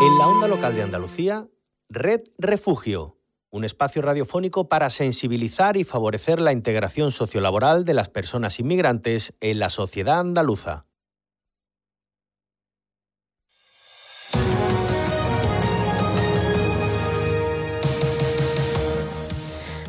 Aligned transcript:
En 0.00 0.16
la 0.16 0.28
onda 0.28 0.46
local 0.46 0.76
de 0.76 0.82
Andalucía, 0.82 1.48
Red 1.88 2.20
Refugio, 2.38 3.16
un 3.50 3.64
espacio 3.64 4.00
radiofónico 4.00 4.68
para 4.68 4.90
sensibilizar 4.90 5.76
y 5.76 5.82
favorecer 5.82 6.40
la 6.40 6.52
integración 6.52 7.10
sociolaboral 7.10 7.84
de 7.84 7.94
las 7.94 8.08
personas 8.08 8.60
inmigrantes 8.60 9.34
en 9.40 9.58
la 9.58 9.70
sociedad 9.70 10.20
andaluza. 10.20 10.86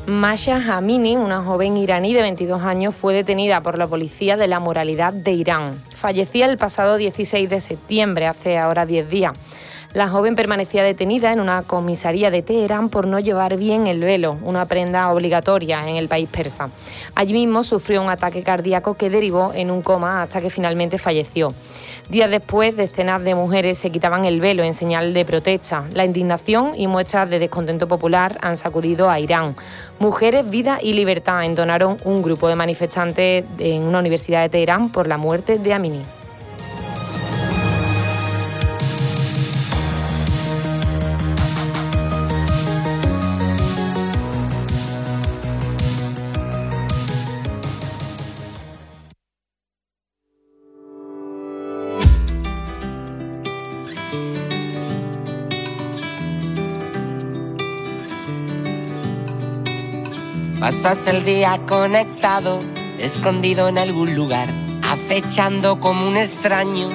Masha 0.08 0.76
Hamini, 0.76 1.18
una 1.18 1.44
joven 1.44 1.78
iraní 1.78 2.16
de 2.16 2.24
22 2.24 2.64
años, 2.64 2.96
fue 2.96 3.14
detenida 3.14 3.62
por 3.62 3.78
la 3.78 3.86
policía 3.86 4.38
de 4.38 4.48
la 4.48 4.60
moralidad 4.60 5.14
de 5.14 5.34
Irán. 5.34 5.80
Fallecía 5.94 6.48
el 6.48 6.58
pasado 6.58 6.98
16 6.98 7.48
de 7.48 7.62
septiembre, 7.62 8.26
hace 8.26 8.58
ahora 8.58 8.88
10 8.88 9.08
días. 9.08 9.34
La 9.94 10.08
joven 10.08 10.36
permanecía 10.36 10.84
detenida 10.84 11.34
en 11.34 11.40
una 11.40 11.64
comisaría 11.64 12.30
de 12.30 12.44
Teherán 12.44 12.90
por 12.90 13.08
no 13.08 13.18
llevar 13.18 13.58
bien 13.58 13.88
el 13.88 14.02
velo, 14.02 14.38
una 14.44 14.68
prenda 14.68 15.12
obligatoria 15.12 15.90
en 15.90 15.96
el 15.96 16.08
país 16.08 16.30
persa. 16.30 16.70
Allí 17.16 17.34
mismo 17.34 17.64
sufrió 17.64 18.04
un 18.04 18.10
ataque 18.12 18.44
cardíaco 18.44 18.94
que 18.94 19.10
derivó 19.10 19.52
en 19.56 19.72
un 19.72 19.82
coma 19.82 20.22
hasta 20.22 20.42
que 20.42 20.52
finalmente 20.52 21.00
falleció. 21.00 21.48
Días 22.08 22.30
después, 22.30 22.78
decenas 22.78 23.24
de 23.24 23.34
mujeres 23.34 23.80
se 23.80 23.90
quitaban 23.90 24.26
el 24.26 24.40
velo 24.40 24.62
en 24.62 24.76
señal 24.76 25.12
de 25.12 25.26
protesta. 25.26 25.84
La 25.94 26.06
indignación 26.06 26.74
y 26.76 26.86
muestras 26.86 27.28
de 27.28 27.40
descontento 27.40 27.88
popular 27.88 28.38
han 28.42 28.58
sacudido 28.58 29.10
a 29.10 29.20
Irán. 29.20 29.56
Mujeres, 29.98 30.48
vida 30.48 30.78
y 30.82 30.94
libertad 30.94 31.44
entonaron 31.44 31.98
un 32.04 32.22
grupo 32.22 32.48
de 32.48 32.56
manifestantes 32.56 33.44
en 33.58 33.82
una 33.82 34.00
universidad 34.00 34.44
de 34.44 34.50
Teherán 34.50 34.90
por 34.90 35.08
la 35.08 35.18
muerte 35.18 35.58
de 35.58 35.74
Amini. 35.74 36.19
Pasas 60.70 61.08
el 61.08 61.26
día 61.26 61.58
conectado, 61.68 62.62
escondido 63.00 63.70
en 63.70 63.80
algún 63.80 64.14
lugar, 64.14 64.54
acechando 64.84 65.80
como 65.80 66.08
un 66.08 66.16
extraño, 66.16 66.90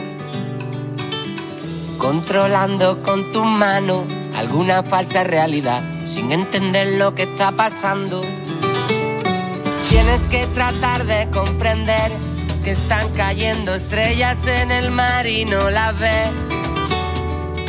controlando 1.98 3.02
con 3.02 3.32
tu 3.32 3.44
mano 3.44 4.04
alguna 4.36 4.84
falsa 4.84 5.24
realidad, 5.24 5.82
sin 6.06 6.30
entender 6.30 7.00
lo 7.00 7.16
que 7.16 7.24
está 7.24 7.50
pasando. 7.50 8.22
Tienes 9.88 10.28
que 10.28 10.46
tratar 10.54 11.04
de 11.06 11.28
comprender 11.30 12.12
que 12.62 12.70
están 12.70 13.08
cayendo 13.14 13.74
estrellas 13.74 14.46
en 14.46 14.70
el 14.70 14.92
mar 14.92 15.26
y 15.26 15.46
no 15.46 15.68
las 15.68 15.98
ves. 15.98 16.30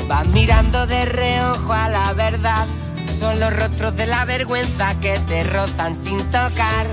Vas 0.07 0.27
mirando 0.27 0.85
de 0.85 1.03
reojo 1.05 1.73
a 1.73 1.89
la 1.89 2.13
verdad 2.13 2.67
son 3.15 3.39
los 3.39 3.55
rostros 3.55 3.95
de 3.95 4.07
la 4.07 4.25
vergüenza 4.25 4.99
que 4.99 5.17
te 5.27 5.43
rozan 5.45 5.95
sin 5.95 6.17
tocar. 6.31 6.85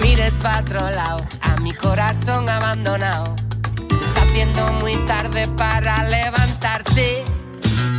Mires 0.00 0.32
para 0.42 0.64
a 1.42 1.56
mi 1.60 1.74
corazón 1.74 2.48
abandonado. 2.48 3.36
Se 3.90 4.04
está 4.04 4.22
haciendo 4.22 4.72
muy 4.74 4.96
tarde 5.06 5.46
para 5.48 6.04
levantarte. 6.04 7.24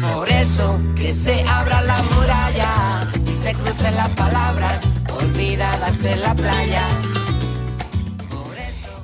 Por 0.01 0.29
eso 0.29 0.79
que 0.95 1.13
se 1.13 1.43
abra 1.47 1.81
la 1.81 2.01
muralla 2.01 3.07
y 3.27 3.33
se 3.33 3.53
crucen 3.53 3.95
las 3.95 4.09
palabras 4.09 4.79
olvidadas 5.21 6.03
en 6.03 6.21
la 6.21 6.33
playa. 6.33 6.87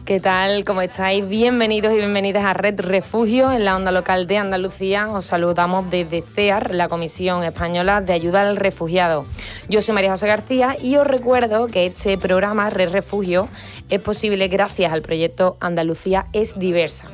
¿Qué 0.08 0.22
tal? 0.22 0.64
¿Cómo 0.64 0.82
estáis? 0.82 1.28
Bienvenidos 1.28 1.92
y 1.92 1.98
bienvenidas 1.98 2.46
a 2.46 2.54
Red 2.54 2.80
Refugio 2.80 3.52
en 3.52 3.66
la 3.66 3.76
onda 3.76 3.92
local 3.92 4.26
de 4.26 4.38
Andalucía. 4.38 5.10
Os 5.10 5.26
saludamos 5.26 5.92
desde 5.92 6.22
CEAR, 6.22 6.74
la 6.74 6.88
Comisión 6.88 7.44
Española 7.44 8.00
de 8.00 8.14
Ayuda 8.14 8.48
al 8.48 8.56
Refugiado. 8.56 9.26
Yo 9.68 9.82
soy 9.82 9.94
María 9.94 10.12
José 10.12 10.28
García 10.28 10.78
y 10.82 10.96
os 10.96 11.06
recuerdo 11.06 11.68
que 11.68 11.88
este 11.88 12.18
programa 12.18 12.70
Red 12.70 12.92
Refugio 12.92 13.50
es 13.90 14.00
posible 14.00 14.48
gracias 14.48 14.94
al 14.94 15.02
proyecto 15.02 15.58
Andalucía 15.60 16.28
es 16.32 16.58
diversa. 16.58 17.10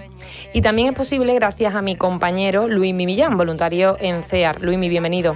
Y 0.53 0.61
también 0.61 0.89
es 0.89 0.93
posible 0.93 1.33
gracias 1.33 1.73
a 1.73 1.81
mi 1.81 1.95
compañero 1.95 2.67
Luis 2.67 2.93
Mimillán, 2.93 3.37
voluntario 3.37 3.97
en 4.01 4.21
CEAR. 4.21 4.61
Luis, 4.61 4.79
bienvenido. 4.79 5.35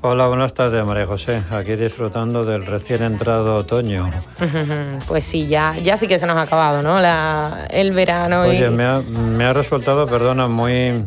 Hola, 0.00 0.28
buenas 0.28 0.54
tardes, 0.54 0.84
María 0.84 1.06
José. 1.06 1.42
Aquí 1.50 1.74
disfrutando 1.74 2.44
del 2.44 2.64
recién 2.66 3.02
entrado 3.02 3.56
otoño. 3.56 4.08
Pues 5.08 5.24
sí, 5.24 5.48
ya, 5.48 5.74
ya 5.76 5.96
sí 5.96 6.06
que 6.06 6.18
se 6.18 6.26
nos 6.26 6.36
ha 6.36 6.42
acabado, 6.42 6.82
¿no? 6.82 7.00
La, 7.00 7.66
el 7.70 7.92
verano. 7.92 8.42
Oye, 8.42 8.70
me, 8.70 8.84
ha, 8.84 9.00
me 9.00 9.44
ha 9.44 9.52
resultado, 9.52 10.06
perdona, 10.06 10.46
muy 10.46 11.04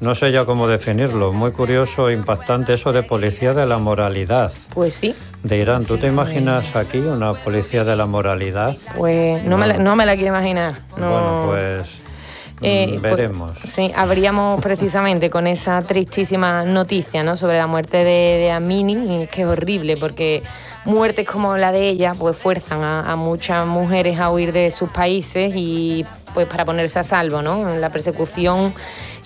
no 0.00 0.14
sé 0.14 0.32
ya 0.32 0.46
cómo 0.46 0.66
definirlo, 0.66 1.32
muy 1.32 1.52
curioso 1.52 2.08
e 2.08 2.14
impactante 2.14 2.72
eso 2.74 2.92
de 2.92 3.02
policía 3.02 3.52
de 3.52 3.66
la 3.66 3.76
moralidad. 3.76 4.50
Pues 4.72 4.94
sí. 4.94 5.14
De 5.42 5.58
Irán, 5.58 5.84
¿tú 5.84 5.98
te 5.98 6.06
imaginas 6.06 6.74
aquí 6.74 6.98
una 6.98 7.34
policía 7.34 7.84
de 7.84 7.96
la 7.96 8.06
moralidad? 8.06 8.74
Pues 8.96 9.44
no, 9.44 9.58
Me, 9.58 9.66
la, 9.66 9.76
no 9.76 9.96
me 9.96 10.06
la 10.06 10.14
quiero 10.14 10.28
imaginar. 10.28 10.76
Bueno, 10.92 11.44
pues 11.48 11.82
eh, 12.62 12.86
mm, 12.86 13.00
pues, 13.00 13.16
Veremos. 13.16 13.58
sí, 13.64 13.90
abríamos 13.94 14.60
precisamente 14.60 15.30
con 15.30 15.46
esa 15.46 15.80
tristísima 15.82 16.64
noticia 16.64 17.22
¿no? 17.22 17.36
sobre 17.36 17.58
la 17.58 17.66
muerte 17.66 17.98
de, 17.98 18.38
de 18.38 18.52
Amini, 18.52 19.26
que 19.28 19.42
es 19.42 19.48
horrible 19.48 19.96
porque 19.96 20.42
muertes 20.84 21.26
como 21.26 21.56
la 21.56 21.72
de 21.72 21.88
ella 21.88 22.14
pues 22.18 22.36
fuerzan 22.36 22.82
a, 22.82 23.16
muchas 23.16 23.66
mujeres 23.66 24.18
a 24.18 24.30
huir 24.30 24.52
de 24.52 24.70
sus 24.70 24.88
países 24.90 25.52
y 25.54 26.04
pues 26.34 26.46
para 26.46 26.64
ponerse 26.64 26.98
a 26.98 27.02
salvo, 27.02 27.42
¿no? 27.42 27.74
La 27.76 27.90
persecución 27.90 28.72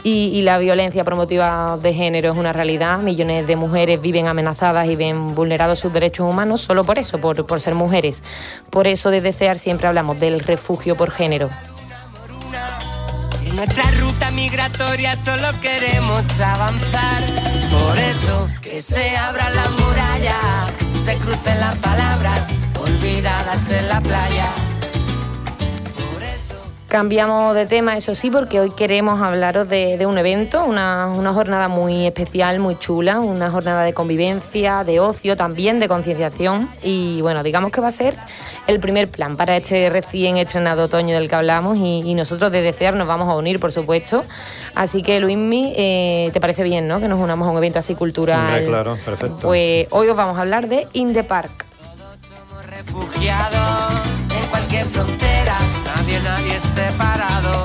y, 0.03 0.43
la 0.43 0.59
violencia 0.59 1.05
promotiva 1.05 1.78
de 1.83 1.95
género 1.95 2.33
es 2.33 2.37
una 2.37 2.53
realidad. 2.53 2.99
Millones 2.99 3.47
de 3.47 3.56
mujeres 3.56 4.01
viven 4.01 4.27
amenazadas 4.27 4.87
y 4.89 4.97
ven 4.97 5.34
vulnerados 5.34 5.78
sus 5.78 5.93
derechos 5.93 6.28
humanos 6.28 6.61
solo 6.61 6.84
por 6.84 6.99
eso, 6.99 7.19
por, 7.19 7.47
por 7.47 7.61
ser 7.61 7.75
mujeres. 7.75 8.22
Por 8.71 8.87
eso 8.87 9.11
desde 9.11 9.33
CEAR 9.33 9.59
siempre 9.59 9.87
hablamos 9.87 10.21
del 10.21 10.41
refugio 10.41 10.95
por 10.95 11.11
género 11.11 11.51
nuestra 13.54 13.84
ruta 14.00 14.31
migratoria 14.31 15.16
solo 15.16 15.48
queremos 15.60 16.28
avanzar. 16.41 17.22
Por 17.70 17.98
eso 17.98 18.48
que 18.60 18.82
se 18.82 19.16
abra 19.16 19.50
la 19.50 19.69
muralla, 19.70 20.66
se 21.04 21.16
crucen 21.16 21.60
las 21.60 21.76
palabras 21.76 22.47
olvidadas 22.78 23.70
en 23.70 23.88
la 23.88 24.00
playa. 24.00 24.50
Cambiamos 26.94 27.56
de 27.56 27.66
tema, 27.66 27.97
eso 27.97 28.15
sí, 28.15 28.31
porque 28.31 28.60
hoy 28.60 28.71
queremos 28.71 29.21
hablaros 29.21 29.69
de, 29.69 30.06
un 30.06 30.16
evento, 30.16 30.65
una, 30.65 31.12
jornada 31.34 31.66
muy 31.66 32.06
especial, 32.06 32.60
muy 32.60 32.78
chula, 32.78 33.19
una 33.19 33.50
jornada 33.50 33.82
de 33.82 33.93
convivencia, 33.93 34.84
de 34.84 35.00
ocio, 35.00 35.37
también 35.37 35.81
de 35.81 35.88
concienciación. 35.88 36.71
Y 36.84 37.21
bueno, 37.21 37.43
digamos 37.43 37.72
que 37.72 37.81
va 37.81 37.88
a 37.88 37.91
ser 37.91 38.15
el 38.69 38.78
primer 38.78 39.10
plan 39.10 39.37
para 39.37 39.56
este 39.56 39.91
recién 39.91 40.37
estrenado 40.37 40.84
otoño 40.84 41.16
del 41.16 41.28
que 41.28 41.34
hablamos 41.34 41.78
y, 41.78 42.15
nosotros 42.15 42.53
de 42.53 42.62
desear 42.62 42.94
nos 42.94 43.09
vamos 43.09 43.28
a 43.28 43.34
unir, 43.34 43.59
por 43.59 43.72
supuesto. 43.72 44.25
Así 44.77 45.03
que, 45.03 45.19
Luismi, 45.19 45.75
eh, 45.77 46.31
¿te 46.33 46.41
parece 46.41 46.62
bien, 46.62 46.87
no? 46.87 47.00
Que 47.00 47.09
nos 47.09 47.21
unamos 47.21 47.49
a 47.49 47.50
un 47.50 47.56
evento 47.56 47.81
así 47.81 47.97
cultural. 47.97 48.66
claro, 48.66 48.97
perfecto. 49.04 49.38
Pues 49.43 49.88
hoy 49.91 50.06
os 50.06 50.16
vamos 50.16 50.38
a 50.38 50.43
hablar 50.43 50.69
de 50.69 50.87
In 50.93 51.12
the 51.12 51.25
Park. 51.25 51.66
somos 52.21 52.66
refugiados 52.66 53.94
en 54.33 54.49
cualquier 54.49 54.84
frontera 54.87 55.24
nadie, 56.25 56.49
nadie 56.49 56.61
separado. 56.61 57.65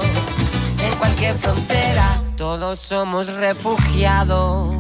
En 0.84 0.94
cualquier 1.00 1.36
frontera, 1.38 2.22
todos 2.38 2.80
somos 2.80 3.28
refugiados. 3.34 4.80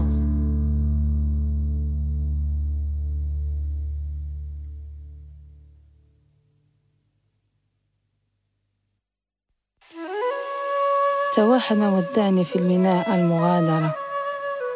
توحد 11.35 11.77
ما 11.77 11.89
ودعني 11.89 12.45
في 12.45 12.55
الميناء 12.55 13.15
المغادرة 13.15 13.95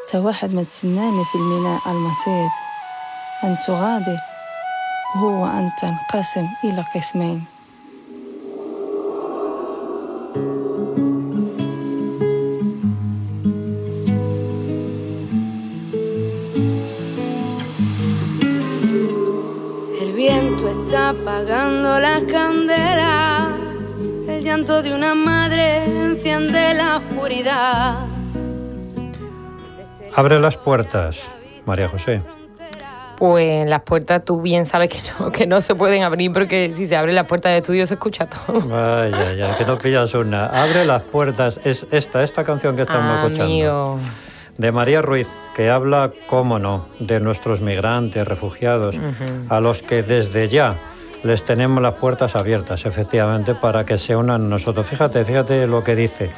توحد 0.08 0.54
ما 0.54 0.64
تسناني 0.64 1.26
في 1.26 1.36
الميناء 1.36 1.82
المصير 1.88 2.48
أن 3.44 3.58
تغادر 3.68 4.18
وهو 5.16 5.46
أن 5.46 5.72
تنقسم 5.82 6.48
إلى 6.64 6.82
قسمين 6.96 7.53
apagando 20.96 22.00
las 22.00 22.24
candelas, 22.24 23.50
el 24.28 24.44
llanto 24.44 24.82
de 24.82 24.94
una 24.94 25.16
madre 25.16 25.86
enciende 25.86 26.74
la 26.74 26.98
oscuridad. 26.98 27.96
Abre 30.16 30.40
las 30.40 30.58
puertas, 30.58 31.18
María 31.66 31.90
José. 31.90 32.22
Pues 33.18 33.68
las 33.68 33.82
puertas 33.82 34.24
tú 34.26 34.42
bien 34.42 34.66
sabes 34.66 34.90
que 34.90 35.00
no, 35.20 35.32
que 35.32 35.48
no 35.48 35.62
se 35.62 35.76
pueden 35.76 36.04
abrir 36.04 36.32
porque 36.32 36.72
si 36.74 36.88
se 36.88 36.96
abre 36.96 37.14
la 37.14 37.26
puerta 37.26 37.50
de 37.50 37.58
estudio 37.58 37.88
se 37.88 37.96
escucha 37.96 38.28
todo. 38.28 38.62
Vaya, 38.62 39.34
ya, 39.34 39.58
que 39.58 39.66
no 39.66 39.78
pillas 39.78 40.14
una. 40.14 40.48
Abre 40.48 40.86
las 40.86 41.04
puertas. 41.04 41.60
Es 41.64 41.86
esta, 41.92 42.24
esta 42.24 42.44
canción 42.44 42.76
que 42.76 42.84
estamos 42.84 43.24
escuchando. 43.24 44.00
De 44.58 44.72
María 44.72 45.02
Ruiz, 45.02 45.28
que 45.56 45.70
habla, 45.70 46.12
cómo 46.28 46.60
no, 46.60 46.86
de 47.00 47.20
nuestros 47.20 47.62
migrantes, 47.62 48.28
refugiados, 48.28 48.96
a 49.50 49.60
los 49.60 49.82
que 49.82 50.04
desde 50.04 50.48
ya 50.48 50.76
les 51.24 51.44
tenemos 51.44 51.82
las 51.82 51.96
puertas 51.96 52.36
abiertas, 52.36 52.86
efectivamente, 52.86 53.56
para 53.56 53.86
que 53.86 53.98
se 53.98 54.16
unan 54.16 54.50
nosotros. 54.50 54.86
Fíjate, 54.86 55.26
fíjate 55.26 55.66
lo 55.68 55.84
que 55.84 55.96
dice. 55.96 56.30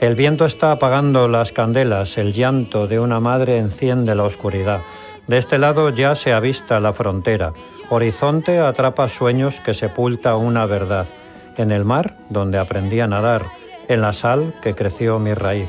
El 0.00 0.16
viento 0.16 0.44
está 0.44 0.72
apagando 0.72 1.28
las 1.28 1.52
candelas, 1.52 2.18
el 2.18 2.32
llanto 2.32 2.86
de 2.86 2.98
una 2.98 3.20
madre 3.20 3.58
enciende 3.58 4.14
la 4.14 4.24
oscuridad. 4.24 4.80
De 5.26 5.38
este 5.38 5.58
lado 5.58 5.90
ya 5.90 6.14
se 6.14 6.32
avista 6.32 6.80
la 6.80 6.92
frontera. 6.92 7.52
Horizonte 7.88 8.58
atrapa 8.58 9.08
sueños 9.08 9.60
que 9.60 9.74
sepulta 9.74 10.36
una 10.36 10.66
verdad. 10.66 11.06
En 11.56 11.70
el 11.70 11.84
mar, 11.84 12.16
donde 12.30 12.58
aprendí 12.58 13.00
a 13.00 13.06
nadar, 13.06 13.44
en 13.88 14.00
la 14.00 14.12
sal 14.12 14.54
que 14.62 14.74
creció 14.74 15.18
mi 15.18 15.34
raíz. 15.34 15.68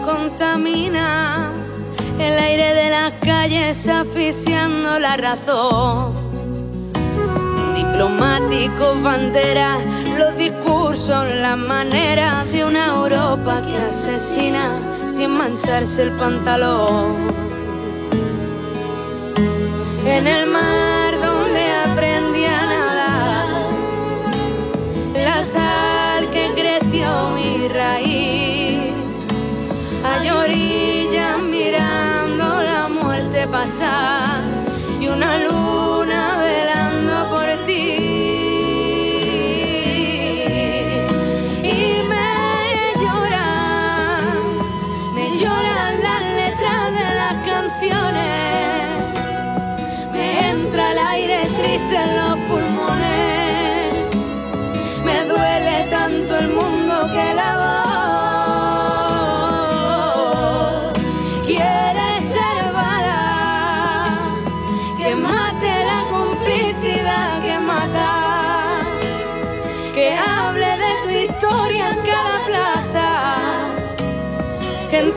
contamina 0.00 1.52
el 2.18 2.38
aire 2.38 2.74
de 2.74 2.90
las 2.90 3.12
calles 3.14 3.88
aficiando 3.88 4.98
la 4.98 5.16
razón. 5.16 6.14
Diplomáticos, 7.74 9.02
banderas, 9.02 9.78
los 10.18 10.36
discursos, 10.36 11.24
la 11.34 11.56
manera 11.56 12.44
de 12.44 12.64
una 12.64 12.86
Europa 12.86 13.62
que 13.62 13.76
asesina 13.76 14.78
sin 15.02 15.30
mancharse 15.30 16.02
el 16.04 16.12
pantalón. 16.12 17.28
En 20.04 20.26
el 20.26 20.46
mar 20.46 20.81
muerte 33.80 34.31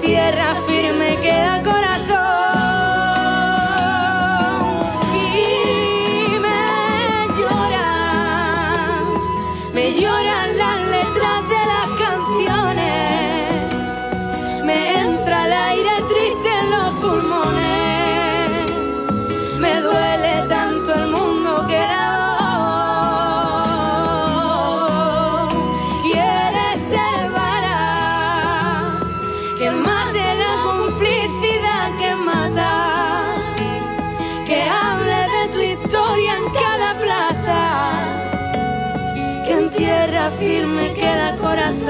tierra 0.06 0.56
firme 0.68 1.18
queda 1.20 1.64
corazón. 1.64 1.75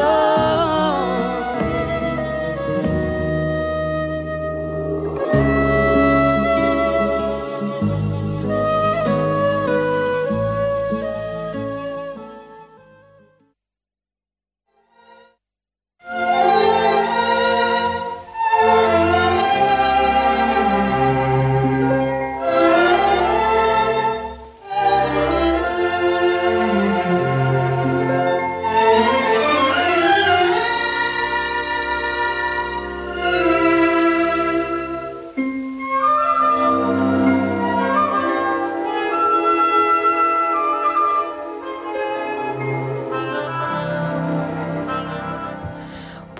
Corazón. 0.05 0.64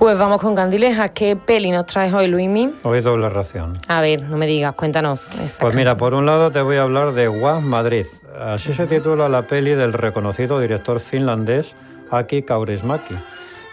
Pues 0.06 0.20
vamos 0.20 0.40
con 0.40 0.54
Candileja. 0.54 1.10
¿Qué 1.10 1.36
peli 1.36 1.72
nos 1.72 1.88
traes 1.88 2.14
hoy, 2.14 2.28
Luismi? 2.28 2.76
Hoy 2.84 3.02
doble 3.02 3.28
ración. 3.28 3.76
A 3.88 4.02
ver, 4.02 4.22
no 4.22 4.38
me 4.38 4.46
digas, 4.46 4.76
cuéntanos. 4.76 5.32
Pues 5.60 5.74
mira, 5.74 5.98
por 5.98 6.14
un 6.14 6.28
lado 6.28 6.52
te 6.52 6.62
voy 6.62 6.78
a 6.78 6.84
hablar 6.84 7.14
de 7.14 7.28
Was 7.28 7.64
Madrid. 7.64 8.06
Así 8.40 8.72
se 8.76 8.86
titula 8.86 9.28
la 9.30 9.48
peli 9.48 9.72
del 9.72 9.94
reconocido 9.94 10.60
director 10.60 11.00
finlandés 11.00 11.74
Aki 12.12 12.44
Kaurismäki, 12.44 13.16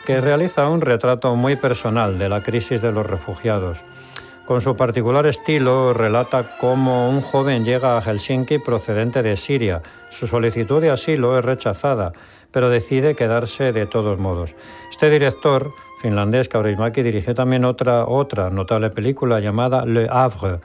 que 0.06 0.22
realiza 0.22 0.70
un 0.70 0.80
retrato 0.80 1.36
muy 1.36 1.56
personal 1.56 2.18
de 2.18 2.30
la 2.30 2.42
crisis 2.42 2.80
de 2.80 2.92
los 2.92 3.04
refugiados. 3.04 3.76
Con 4.46 4.62
su 4.62 4.74
particular 4.74 5.26
estilo 5.26 5.92
relata 5.92 6.56
cómo 6.58 7.10
un 7.10 7.20
joven 7.20 7.66
llega 7.66 7.98
a 7.98 8.00
Helsinki 8.00 8.56
procedente 8.58 9.22
de 9.22 9.36
Siria. 9.36 9.82
Su 10.08 10.26
solicitud 10.26 10.80
de 10.80 10.92
asilo 10.92 11.38
es 11.38 11.44
rechazada, 11.44 12.14
pero 12.50 12.70
decide 12.70 13.14
quedarse 13.14 13.72
de 13.72 13.84
todos 13.84 14.18
modos. 14.18 14.54
Este 14.90 15.10
director 15.10 15.66
finlandés 16.02 16.48
Kaurismäki 16.48 17.02
dirigió 17.02 17.32
también 17.34 17.64
otra, 17.64 18.06
otra 18.06 18.50
notable 18.50 18.90
película 18.90 19.38
llamada 19.38 19.86
Le 19.86 20.08
Havre, 20.10 20.58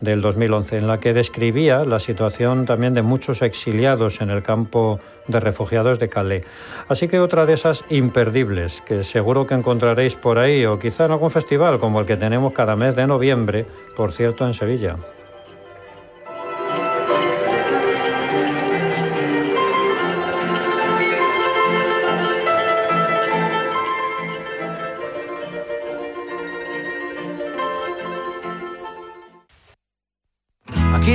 del 0.00 0.22
2011, 0.22 0.78
en 0.78 0.86
la 0.86 0.98
que 0.98 1.12
describía 1.12 1.84
la 1.84 1.98
situación 1.98 2.64
también 2.64 2.94
de 2.94 3.02
muchos 3.02 3.42
exiliados 3.42 4.20
en 4.22 4.30
el 4.30 4.42
campo 4.42 4.98
de 5.26 5.40
refugiados 5.40 5.98
de 5.98 6.08
Calais. 6.08 6.44
Así 6.88 7.06
que 7.06 7.20
otra 7.20 7.44
de 7.44 7.52
esas 7.52 7.84
imperdibles 7.90 8.80
que 8.86 9.04
seguro 9.04 9.46
que 9.46 9.54
encontraréis 9.54 10.14
por 10.14 10.38
ahí 10.38 10.64
o 10.64 10.78
quizá 10.78 11.04
en 11.04 11.12
algún 11.12 11.30
festival 11.30 11.78
como 11.78 12.00
el 12.00 12.06
que 12.06 12.16
tenemos 12.16 12.54
cada 12.54 12.74
mes 12.74 12.96
de 12.96 13.06
noviembre, 13.06 13.66
por 13.94 14.12
cierto, 14.12 14.46
en 14.46 14.54
Sevilla. 14.54 14.96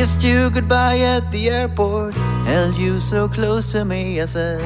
Kissed 0.03 0.21
you 0.21 0.49
goodbye 0.49 0.99
at 0.99 1.31
the 1.31 1.49
airport, 1.49 2.13
held 2.43 2.75
you 2.75 2.99
so 2.99 3.29
close 3.29 3.71
to 3.71 3.85
me. 3.85 4.19
I 4.19 4.25
said, 4.25 4.59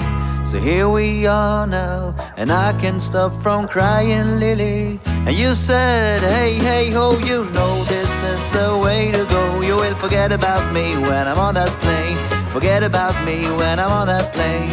So 0.43 0.57
here 0.59 0.89
we 0.89 1.27
are 1.27 1.67
now, 1.67 2.15
and 2.37 2.51
I 2.51 2.73
can't 2.81 3.03
stop 3.03 3.39
from 3.43 3.67
crying, 3.67 4.39
Lily. 4.39 4.99
And 5.05 5.35
you 5.35 5.53
said, 5.53 6.21
Hey, 6.21 6.55
hey, 6.55 6.89
ho, 6.89 7.19
you 7.19 7.45
know 7.51 7.83
this 7.83 8.11
is 8.23 8.51
the 8.51 8.81
way 8.83 9.11
to 9.11 9.25
go. 9.25 9.61
You 9.61 9.75
will 9.75 9.93
forget 9.93 10.31
about 10.31 10.73
me 10.73 10.97
when 10.97 11.27
I'm 11.27 11.37
on 11.37 11.53
that 11.53 11.69
plane. 11.85 12.17
Forget 12.47 12.81
about 12.81 13.13
me 13.23 13.45
when 13.59 13.79
I'm 13.79 13.91
on 13.91 14.07
that 14.07 14.33
plane. 14.33 14.71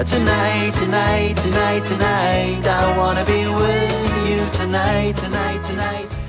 Uh, 0.00 0.02
tonight, 0.02 0.74
tonight, 0.74 1.36
tonight, 1.36 1.86
tonight, 1.86 2.66
I 2.66 2.98
wanna 2.98 3.24
be 3.24 3.46
with 3.46 4.28
you 4.28 4.40
tonight, 4.58 5.16
tonight, 5.16 5.62
tonight. 5.62 6.21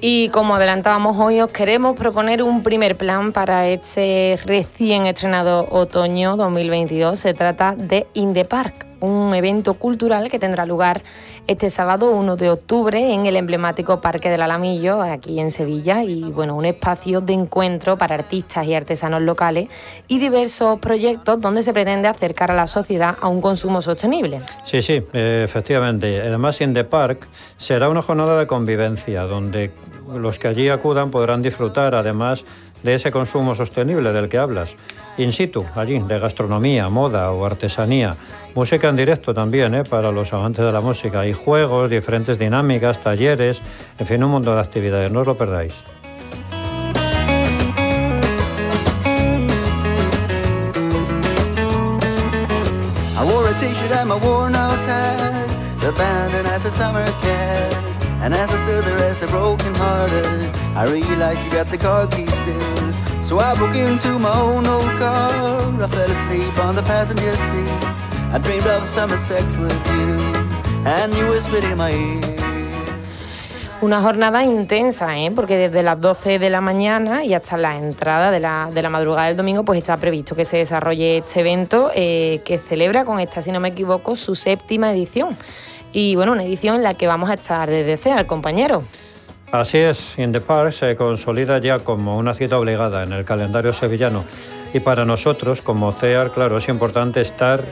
Y 0.00 0.28
como 0.28 0.54
adelantábamos 0.54 1.18
hoy, 1.18 1.40
os 1.40 1.50
queremos 1.50 1.96
proponer 1.96 2.42
un 2.42 2.62
primer 2.62 2.96
plan 2.96 3.32
para 3.32 3.66
este 3.66 4.38
recién 4.44 5.06
estrenado 5.06 5.66
otoño 5.70 6.36
2022. 6.36 7.18
Se 7.18 7.32
trata 7.32 7.74
de 7.76 8.06
In 8.12 8.34
the 8.34 8.44
Park, 8.44 8.86
un 9.00 9.34
evento 9.34 9.74
cultural 9.74 10.30
que 10.30 10.38
tendrá 10.38 10.66
lugar 10.66 11.02
este 11.46 11.70
sábado 11.70 12.10
1 12.12 12.36
de 12.36 12.50
octubre 12.50 13.12
en 13.12 13.26
el 13.26 13.36
emblemático 13.36 14.00
Parque 14.00 14.30
del 14.30 14.42
Alamillo, 14.42 15.02
aquí 15.02 15.38
en 15.38 15.50
Sevilla, 15.50 16.02
y 16.02 16.24
bueno, 16.24 16.56
un 16.56 16.64
espacio 16.64 17.20
de 17.20 17.32
encuentro 17.32 17.96
para 17.96 18.14
artistas 18.14 18.66
y 18.66 18.74
artesanos 18.74 19.22
locales 19.22 19.68
y 20.08 20.18
diversos 20.18 20.78
proyectos 20.80 21.40
donde 21.40 21.62
se 21.62 21.72
pretende 21.72 22.08
acercar 22.08 22.50
a 22.50 22.54
la 22.54 22.66
sociedad 22.66 23.16
a 23.20 23.28
un 23.28 23.40
consumo 23.40 23.80
sostenible. 23.80 24.40
Sí, 24.64 24.82
sí, 24.82 25.02
efectivamente. 25.12 26.20
Además, 26.20 26.60
In 26.60 26.74
the 26.74 26.84
Park 26.84 27.28
será 27.58 27.88
una 27.88 28.02
jornada 28.02 28.38
de 28.38 28.46
convivencia 28.46 29.22
donde 29.22 29.70
los 30.14 30.38
que 30.38 30.48
allí 30.48 30.68
acudan 30.68 31.10
podrán 31.10 31.42
disfrutar 31.42 31.94
además 31.94 32.44
de 32.82 32.94
ese 32.94 33.10
consumo 33.10 33.54
sostenible 33.54 34.12
del 34.12 34.28
que 34.28 34.38
hablas, 34.38 34.74
in 35.18 35.32
situ, 35.32 35.64
allí, 35.74 35.98
de 35.98 36.18
gastronomía, 36.18 36.88
moda 36.88 37.32
o 37.32 37.44
artesanía, 37.44 38.14
música 38.54 38.88
en 38.88 38.96
directo 38.96 39.34
también, 39.34 39.74
¿eh? 39.74 39.82
para 39.82 40.12
los 40.12 40.32
amantes 40.32 40.64
de 40.64 40.72
la 40.72 40.80
música, 40.80 41.26
y 41.26 41.32
juegos, 41.32 41.90
diferentes 41.90 42.38
dinámicas, 42.38 43.00
talleres, 43.00 43.60
en 43.98 44.06
fin, 44.06 44.22
un 44.24 44.30
mundo 44.30 44.54
de 44.54 44.60
actividades, 44.60 45.10
no 45.10 45.20
os 45.20 45.26
lo 45.26 45.36
perdáis. 45.36 45.74
I 58.34 58.46
stood 58.46 58.84
there 58.84 58.98
as 59.10 59.22
a 59.22 59.26
broken 59.28 59.74
hearted, 59.74 60.26
I 60.74 60.84
realized 60.90 61.44
you 61.44 61.52
got 61.52 61.70
the 61.70 61.78
car 61.78 62.08
keys 62.08 62.32
still. 62.32 63.22
So 63.22 63.38
I 63.38 63.54
broke 63.54 63.76
into 63.76 64.18
my 64.18 64.34
own 64.34 64.66
old 64.66 64.90
car. 64.98 65.30
I 65.82 65.86
fell 65.86 66.10
asleep 66.10 66.58
on 66.58 66.74
the 66.74 66.82
passenger 66.82 67.36
seat. 67.36 67.68
I 68.32 68.38
dreamed 68.42 68.66
of 68.66 68.86
summer 68.86 69.18
sex 69.18 69.56
with 69.56 69.86
you, 69.86 70.18
and 70.86 71.14
you 71.14 71.28
whispered 71.28 71.64
in 71.64 71.76
my 71.78 71.92
ear. 71.92 72.36
Una 73.82 74.00
jornada 74.00 74.42
intensa, 74.42 75.18
¿eh? 75.18 75.30
porque 75.30 75.56
desde 75.56 75.82
las 75.82 76.00
12 76.00 76.38
de 76.38 76.50
la 76.50 76.60
mañana 76.60 77.24
y 77.24 77.34
hasta 77.34 77.56
la 77.58 77.76
entrada 77.76 78.30
de 78.30 78.40
la, 78.40 78.70
de 78.72 78.80
la 78.80 78.88
madrugada 78.88 79.28
del 79.28 79.36
domingo, 79.36 79.64
pues 79.64 79.78
está 79.78 79.98
previsto 79.98 80.34
que 80.34 80.46
se 80.46 80.56
desarrolle 80.56 81.18
este 81.18 81.40
evento 81.40 81.90
eh, 81.94 82.40
que 82.44 82.56
celebra 82.56 83.04
con 83.04 83.20
esta, 83.20 83.42
si 83.42 83.52
no 83.52 83.60
me 83.60 83.68
equivoco, 83.68 84.16
su 84.16 84.34
séptima 84.34 84.90
edición 84.90 85.36
y 85.96 86.14
bueno, 86.14 86.32
una 86.32 86.44
edición 86.44 86.76
en 86.76 86.82
la 86.82 86.92
que 86.92 87.06
vamos 87.06 87.30
a 87.30 87.34
estar 87.34 87.70
desde 87.70 87.96
CEAR, 87.96 88.26
compañero. 88.26 88.82
Así 89.50 89.78
es, 89.78 89.98
In 90.18 90.30
the 90.30 90.42
Park 90.42 90.72
se 90.72 90.94
consolida 90.94 91.58
ya 91.58 91.78
como 91.78 92.18
una 92.18 92.34
cita 92.34 92.58
obligada 92.58 93.02
en 93.02 93.14
el 93.14 93.24
calendario 93.24 93.72
sevillano 93.72 94.24
y 94.74 94.80
para 94.80 95.06
nosotros 95.06 95.62
como 95.62 95.90
CEAR, 95.92 96.32
claro, 96.32 96.58
es 96.58 96.68
importante 96.68 97.22
estar 97.22 97.62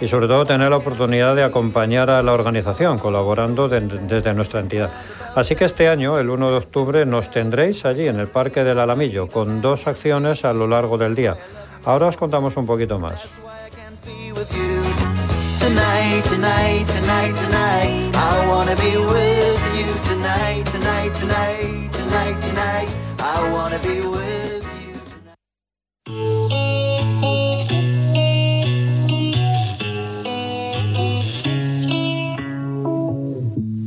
y 0.00 0.06
sobre 0.06 0.28
todo 0.28 0.44
tener 0.44 0.70
la 0.70 0.76
oportunidad 0.76 1.34
de 1.34 1.42
acompañar 1.42 2.08
a 2.08 2.22
la 2.22 2.34
organización 2.34 2.98
colaborando 2.98 3.68
desde 3.68 4.32
nuestra 4.32 4.60
entidad. 4.60 4.90
Así 5.34 5.56
que 5.56 5.64
este 5.64 5.88
año, 5.88 6.20
el 6.20 6.30
1 6.30 6.50
de 6.52 6.56
octubre, 6.58 7.04
nos 7.04 7.32
tendréis 7.32 7.84
allí 7.84 8.06
en 8.06 8.20
el 8.20 8.28
Parque 8.28 8.62
del 8.62 8.78
Alamillo 8.78 9.26
con 9.26 9.60
dos 9.60 9.88
acciones 9.88 10.44
a 10.44 10.52
lo 10.52 10.68
largo 10.68 10.98
del 10.98 11.16
día. 11.16 11.36
Ahora 11.84 12.06
os 12.06 12.16
contamos 12.16 12.56
un 12.56 12.64
poquito 12.64 13.00
más. 13.00 13.20
Tonight, 15.66 16.22
tonight, 16.24 16.86
tonight, 16.86 17.34
tonight. 17.36 18.14
I 18.14 18.46
wanna 18.50 18.76
be 18.76 18.92
with 19.12 19.62
you 19.78 19.90
tonight, 20.10 20.64
tonight, 20.74 21.12
tonight, 21.20 21.92
tonight, 21.98 22.38
tonight. 22.46 22.88
I 23.18 23.50
wanna 23.54 23.78
be 23.80 23.96
with 24.14 24.64
you 24.78 24.94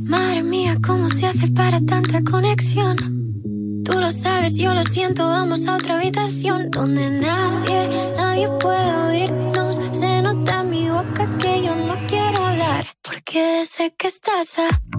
Madre 0.04 0.42
mía, 0.42 0.76
¿cómo 0.86 1.08
se 1.08 1.26
hace 1.26 1.48
para 1.48 1.80
tanta 1.80 2.22
conexión? 2.30 2.96
Tú 3.84 3.92
lo 3.98 4.10
sabes, 4.12 4.56
yo 4.58 4.74
lo 4.74 4.82
siento, 4.82 5.26
vamos 5.26 5.66
a 5.66 5.76
otra 5.76 5.98
habitación 5.98 6.70
donde 6.70 7.08
nadie, 7.08 7.88
nadie 8.18 8.48
puede 8.60 9.09
estás 14.10 14.58
aquí, 14.58 14.89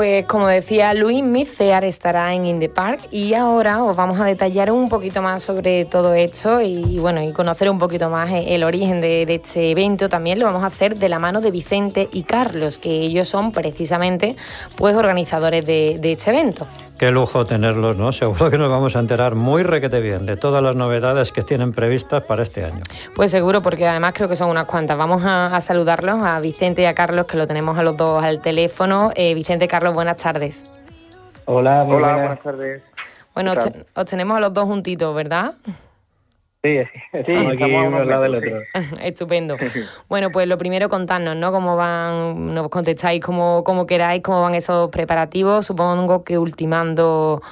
Pues 0.00 0.24
como 0.24 0.46
decía 0.46 0.94
Luis, 0.94 1.22
Micear 1.22 1.84
estará 1.84 2.32
en 2.32 2.46
In 2.46 2.72
Park 2.74 3.08
y 3.10 3.34
ahora 3.34 3.84
os 3.84 3.94
vamos 3.94 4.18
a 4.18 4.24
detallar 4.24 4.72
un 4.72 4.88
poquito 4.88 5.20
más 5.20 5.42
sobre 5.42 5.84
todo 5.84 6.14
esto 6.14 6.62
y 6.62 6.98
bueno, 6.98 7.22
y 7.22 7.34
conocer 7.34 7.68
un 7.68 7.78
poquito 7.78 8.08
más 8.08 8.30
el 8.32 8.64
origen 8.64 9.02
de, 9.02 9.24
este 9.24 9.72
evento. 9.72 10.08
También 10.08 10.38
lo 10.38 10.46
vamos 10.46 10.62
a 10.62 10.68
hacer 10.68 10.98
de 10.98 11.10
la 11.10 11.18
mano 11.18 11.42
de 11.42 11.50
Vicente 11.50 12.08
y 12.12 12.22
Carlos, 12.22 12.78
que 12.78 12.90
ellos 12.90 13.28
son 13.28 13.52
precisamente 13.52 14.36
pues 14.78 14.96
organizadores 14.96 15.66
de 15.66 16.00
este 16.02 16.30
evento. 16.30 16.66
Qué 17.00 17.10
lujo 17.10 17.46
tenerlos, 17.46 17.96
¿no? 17.96 18.12
Seguro 18.12 18.50
que 18.50 18.58
nos 18.58 18.70
vamos 18.70 18.94
a 18.94 18.98
enterar 18.98 19.34
muy 19.34 19.62
requete 19.62 20.00
bien 20.00 20.26
de 20.26 20.36
todas 20.36 20.62
las 20.62 20.76
novedades 20.76 21.32
que 21.32 21.42
tienen 21.42 21.72
previstas 21.72 22.24
para 22.24 22.42
este 22.42 22.62
año. 22.62 22.82
Pues 23.16 23.30
seguro, 23.30 23.62
porque 23.62 23.88
además 23.88 24.12
creo 24.14 24.28
que 24.28 24.36
son 24.36 24.50
unas 24.50 24.66
cuantas. 24.66 24.98
Vamos 24.98 25.22
a, 25.24 25.58
saludarlos 25.62 26.20
a 26.22 26.38
Vicente 26.40 26.82
y 26.82 26.84
a 26.84 26.94
Carlos, 26.94 27.24
que 27.24 27.38
lo 27.38 27.46
tenemos 27.46 27.78
a 27.78 27.82
los 27.82 27.96
dos 27.96 28.22
al 28.22 28.42
teléfono. 28.42 29.12
Eh, 29.14 29.32
Vicente, 29.32 29.66
Carlos, 29.66 29.89
buenas 29.94 30.16
tardes. 30.16 30.64
Hola, 31.44 31.84
Hola 31.84 32.16
buenas. 32.16 32.42
tardes. 32.42 32.82
Bueno, 33.34 33.52
os, 33.94 34.04
tenemos 34.06 34.36
a 34.36 34.40
los 34.40 34.52
dos 34.52 34.64
juntitos, 34.64 35.14
¿verdad? 35.14 35.54
Sí, 36.62 36.78
sí, 37.26 37.32
aquí 37.32 37.64
uno 37.64 37.96
al 37.98 38.08
lado 38.08 38.22
del 38.22 38.34
otro. 38.36 38.60
Estupendo. 39.02 39.56
Bueno, 40.08 40.30
pues 40.30 40.46
lo 40.46 40.58
primero 40.58 40.88
contarnos, 40.88 41.36
¿no? 41.36 41.52
Cómo 41.52 41.76
van, 41.76 42.54
nos 42.54 42.68
contestáis 42.68 43.22
como, 43.22 43.64
como 43.64 43.86
queráis, 43.86 44.22
cómo 44.22 44.42
van 44.42 44.54
esos 44.54 44.90
preparativos. 44.90 45.66
Supongo 45.66 46.24
que 46.24 46.38
ultimando 46.38 47.42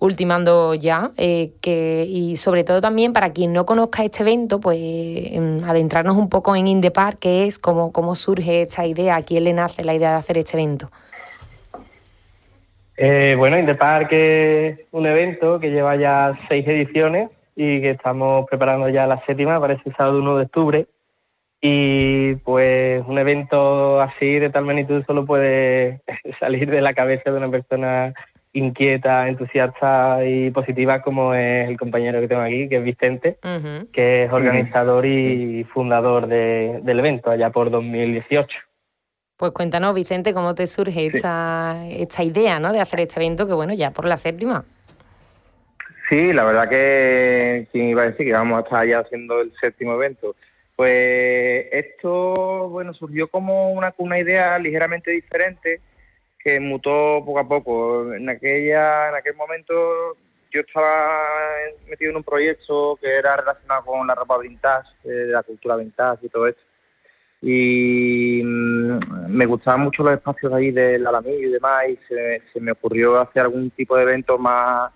ultimando 0.00 0.74
ya 0.74 1.10
eh, 1.16 1.54
que 1.60 2.06
y 2.08 2.36
sobre 2.36 2.62
todo 2.62 2.80
también 2.80 3.12
para 3.12 3.32
quien 3.32 3.52
no 3.52 3.66
conozca 3.66 4.04
este 4.04 4.22
evento 4.22 4.60
pues 4.60 4.78
adentrarnos 5.66 6.16
un 6.16 6.28
poco 6.28 6.54
en 6.54 6.68
Indepar 6.68 7.16
qué 7.16 7.46
es 7.46 7.58
cómo, 7.58 7.90
cómo 7.90 8.14
surge 8.14 8.62
esta 8.62 8.86
idea 8.86 9.16
a 9.16 9.22
quién 9.22 9.42
le 9.42 9.52
nace 9.54 9.82
la 9.82 9.94
idea 9.94 10.10
de 10.10 10.16
hacer 10.18 10.38
este 10.38 10.56
evento 10.56 10.88
eh, 12.98 13.34
bueno 13.36 13.58
Indepar 13.58 14.12
es 14.12 14.80
un 14.90 15.06
evento 15.06 15.60
que 15.60 15.70
lleva 15.70 15.94
ya 15.96 16.36
seis 16.48 16.66
ediciones 16.66 17.30
y 17.54 17.80
que 17.80 17.90
estamos 17.90 18.46
preparando 18.48 18.88
ya 18.88 19.06
la 19.06 19.24
séptima 19.24 19.60
para 19.60 19.74
ese 19.74 19.92
sábado 19.92 20.18
1 20.18 20.36
de 20.36 20.44
octubre. 20.44 20.86
Y 21.60 22.36
pues 22.36 23.02
un 23.06 23.18
evento 23.18 24.00
así 24.00 24.38
de 24.38 24.50
tal 24.50 24.64
magnitud 24.64 25.02
solo 25.06 25.26
puede 25.26 26.02
salir 26.40 26.70
de 26.70 26.80
la 26.80 26.94
cabeza 26.94 27.30
de 27.30 27.36
una 27.36 27.50
persona 27.50 28.14
inquieta, 28.52 29.28
entusiasta 29.28 30.24
y 30.24 30.50
positiva 30.50 31.02
como 31.02 31.34
es 31.34 31.68
el 31.68 31.76
compañero 31.76 32.20
que 32.20 32.28
tengo 32.28 32.42
aquí, 32.42 32.68
que 32.68 32.76
es 32.76 32.84
Vicente, 32.84 33.38
que 33.92 34.24
es 34.24 34.32
organizador 34.32 35.06
y 35.06 35.64
fundador 35.64 36.26
del 36.26 36.98
evento 36.98 37.30
allá 37.30 37.50
por 37.50 37.70
2018. 37.70 38.67
Pues 39.38 39.52
cuéntanos, 39.52 39.94
Vicente, 39.94 40.34
cómo 40.34 40.56
te 40.56 40.66
surge 40.66 41.06
esta, 41.06 41.86
esta 41.88 42.24
idea 42.24 42.58
¿no? 42.58 42.72
de 42.72 42.80
hacer 42.80 42.98
este 42.98 43.20
evento, 43.20 43.46
que 43.46 43.52
bueno, 43.52 43.72
ya 43.72 43.92
por 43.92 44.04
la 44.04 44.16
séptima. 44.16 44.64
Sí, 46.08 46.32
la 46.32 46.42
verdad 46.42 46.68
que, 46.68 47.68
¿quién 47.70 47.86
iba 47.90 48.02
a 48.02 48.10
decir 48.10 48.26
que 48.26 48.32
vamos 48.32 48.58
a 48.58 48.62
estar 48.62 48.84
ya 48.84 48.98
haciendo 48.98 49.40
el 49.40 49.52
séptimo 49.60 49.94
evento? 49.94 50.34
Pues 50.74 51.66
esto, 51.70 52.68
bueno, 52.68 52.92
surgió 52.94 53.28
como 53.28 53.70
una, 53.70 53.94
una 53.98 54.18
idea 54.18 54.58
ligeramente 54.58 55.12
diferente 55.12 55.82
que 56.40 56.58
mutó 56.58 57.22
poco 57.24 57.38
a 57.38 57.46
poco. 57.46 58.12
En 58.14 58.28
aquella, 58.28 59.10
en 59.10 59.14
aquel 59.14 59.36
momento 59.36 60.16
yo 60.50 60.62
estaba 60.62 61.12
metido 61.88 62.10
en 62.10 62.16
un 62.16 62.24
proyecto 62.24 62.98
que 63.00 63.08
era 63.08 63.36
relacionado 63.36 63.84
con 63.84 64.04
la 64.04 64.16
ropa 64.16 64.38
vintage, 64.38 64.88
eh, 65.04 65.26
la 65.28 65.44
cultura 65.44 65.76
vintage 65.76 66.26
y 66.26 66.28
todo 66.28 66.48
esto. 66.48 66.62
Y 67.40 68.42
mm, 68.44 69.28
me 69.28 69.46
gustaban 69.46 69.82
mucho 69.82 70.02
los 70.02 70.14
espacios 70.14 70.52
ahí 70.52 70.70
del 70.70 71.06
Alamillo 71.06 71.48
y 71.48 71.52
demás, 71.52 71.84
y 71.88 71.98
se, 72.08 72.60
me 72.60 72.72
ocurrió 72.72 73.20
hacer 73.20 73.42
algún 73.42 73.70
tipo 73.70 73.96
de 73.96 74.02
evento 74.02 74.38
más, 74.38 74.90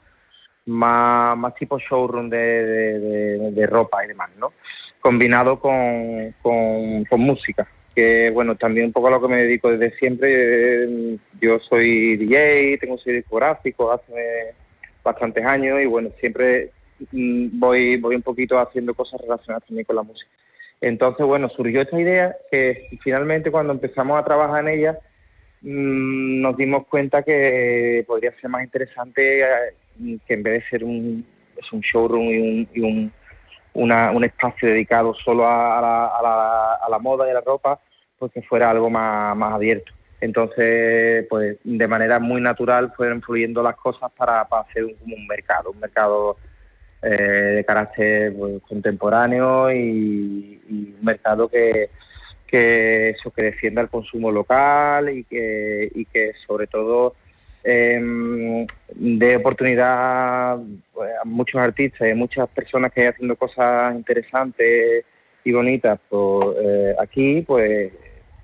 más, 0.67 1.37
más 1.37 1.55
tipo 1.55 1.79
showroom 1.79 2.29
de, 2.29 3.51
de, 3.53 3.67
ropa 3.67 4.05
y 4.05 4.09
demás, 4.09 4.31
¿no? 4.39 4.53
Combinado 5.01 5.59
con, 5.59 6.35
con, 6.43 7.05
con 7.05 7.21
música 7.21 7.69
que 7.95 8.31
bueno, 8.31 8.57
también 8.57 8.87
un 8.87 8.93
poco 8.93 9.09
a 9.09 9.11
lo 9.11 9.21
que 9.21 9.29
me 9.29 9.43
dedico 9.43 9.71
desde 9.71 9.97
siempre. 9.99 10.85
Eh, 10.85 11.19
yo 11.41 11.59
soy 11.61 12.17
DJ, 12.17 12.79
tengo 12.79 12.95
un 12.95 13.01
sello 13.01 13.17
discográfico 13.17 13.93
hace 13.93 14.55
bastantes 15.03 15.45
años 15.45 15.81
y 15.81 15.87
bueno, 15.87 16.11
siempre 16.21 16.71
mm, 17.11 17.59
voy, 17.59 17.97
voy 17.97 18.17
un 18.17 18.23
poquito 18.23 18.59
haciendo 18.59 18.95
cosas 18.95 19.21
relacionadas 19.21 19.67
también 19.67 19.85
con 19.85 19.97
la 19.97 20.03
música. 20.03 20.31
Entonces, 20.83 21.25
bueno, 21.25 21.49
surgió 21.49 21.81
esta 21.81 21.99
idea 21.99 22.37
que 22.51 22.89
finalmente 23.03 23.53
cuando 23.53 23.73
empezamos 23.73 24.19
a 24.19 24.25
trabajar 24.25 24.67
en 24.67 24.81
ella 24.81 24.99
mm, 25.63 26.41
nos 26.41 26.57
dimos 26.57 26.87
cuenta 26.89 27.23
que 27.23 28.05
podría 28.07 28.33
ser 28.41 28.51
más 28.51 28.65
interesante 28.65 29.43
eh, 29.43 30.19
que 30.27 30.35
en 30.35 30.43
vez 30.43 30.65
de 30.65 30.69
ser 30.69 30.85
un, 30.85 31.25
showroom 31.71 32.29
y 32.29 32.81
un, 32.81 33.13
y 33.75 33.81
un 33.81 34.25
espacio 34.25 34.71
dedicado 34.71 35.15
solo 35.15 35.47
a, 35.47 35.81
la, 35.81 36.77
a, 36.85 36.91
la, 36.91 36.99
moda 36.99 37.29
y 37.29 37.31
a 37.31 37.35
la 37.35 37.43
ropa, 37.43 37.81
pues 38.19 38.33
que 38.33 38.43
fuera 38.43 38.69
algo 38.69 38.91
más, 38.91 39.37
más 39.37 39.55
abierto. 39.55 39.93
Entonces, 40.21 41.27
pues 41.31 41.59
de 41.63 41.89
manera 41.89 42.19
muy 42.19 42.41
natural 42.41 42.93
fueron 42.97 43.23
fluyendo 43.23 43.63
las 43.63 43.77
cosas 43.77 44.11
para, 44.17 44.49
para 44.49 44.63
hacer 44.63 44.85
un, 44.85 44.97
un 45.01 45.27
mercado, 45.29 45.71
un 45.71 45.79
mercado 45.79 46.37
eh, 47.03 47.57
de 47.57 47.65
carácter 47.65 48.35
pues, 48.37 48.63
contemporáneo 48.69 49.73
y, 49.73 50.61
un 50.71 50.99
mercado 51.03 51.49
que, 51.49 51.91
que 52.47 53.11
eso 53.11 53.31
que 53.31 53.43
defienda 53.43 53.83
el 53.83 53.89
consumo 53.89 54.31
local 54.31 55.11
y 55.11 55.25
que, 55.25 55.91
y 55.95 56.05
que 56.07 56.33
sobre 56.47 56.67
todo 56.67 57.15
eh, 57.65 58.67
de 58.95 59.37
oportunidad 59.37 60.59
pues, 60.93 61.11
a 61.23 61.25
muchos 61.25 61.61
artistas 61.61 62.11
y 62.11 62.15
muchas 62.15 62.49
personas 62.49 62.93
que 62.93 63.07
haciendo 63.07 63.37
cosas 63.37 63.95
interesantes 63.95 65.05
y 65.45 65.53
bonitas 65.53 65.99
por 66.09 66.57
eh, 66.61 66.95
aquí, 66.99 67.43
pues, 67.43 67.93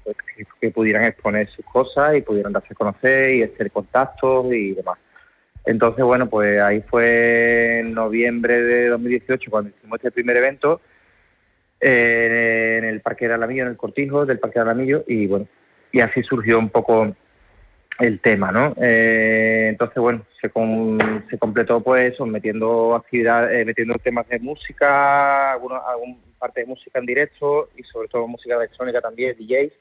pues 0.05 0.17
que, 0.61 0.71
pudieran 0.71 1.05
exponer 1.05 1.49
sus 1.49 1.65
cosas 1.65 2.17
y 2.17 2.23
pudieran 2.23 2.53
darse 2.53 2.69
a 2.73 2.77
conocer 2.77 3.35
y 3.35 3.43
hacer 3.43 3.71
contactos 3.71 4.53
y 4.53 4.73
demás. 4.73 4.99
Entonces, 5.67 6.05
bueno, 6.05 6.29
pues 6.29 6.61
ahí 6.61 6.83
fue 6.83 7.81
en 7.81 7.95
noviembre 7.95 8.63
de 8.63 8.89
2018 8.89 9.51
cuando 9.51 9.71
hicimos 9.71 9.99
este 9.99 10.11
primer 10.11 10.37
evento 10.37 10.81
eh, 11.81 12.77
en 12.79 12.85
el 12.85 13.01
Parque 13.01 13.29
de 13.29 13.35
Alamillo, 13.35 13.63
en 13.65 13.71
el 13.71 13.77
Cortijo 13.77 14.25
del 14.25 14.39
Parque 14.39 14.59
de 14.59 14.63
Alamillo, 14.63 15.05
y 15.07 15.27
bueno, 15.27 15.47
y 15.93 16.01
así 16.01 16.23
surgió 16.23 16.59
un 16.59 16.71
poco 16.71 17.15
el 17.99 18.21
tema, 18.21 18.53
¿no? 18.53 18.75
Eh, 18.81 19.67
entonces, 19.71 19.99
bueno, 19.99 20.25
se, 20.41 20.51
se 21.31 21.39
completó 21.39 21.83
pues 21.83 22.15
eso, 22.15 22.25
metiendo 22.27 22.95
actividades, 22.95 23.61
eh, 23.61 23.65
metiendo 23.65 23.95
temas 23.95 24.29
de 24.29 24.39
música, 24.39 25.53
alguna, 25.53 25.81
parte 26.39 26.61
de 26.61 26.67
música 26.67 26.99
en 26.99 27.07
directo 27.07 27.69
y 27.77 27.83
sobre 27.83 28.09
todo 28.09 28.29
música 28.29 28.55
electrónica 28.55 29.01
también, 29.01 29.37
DJs. 29.37 29.73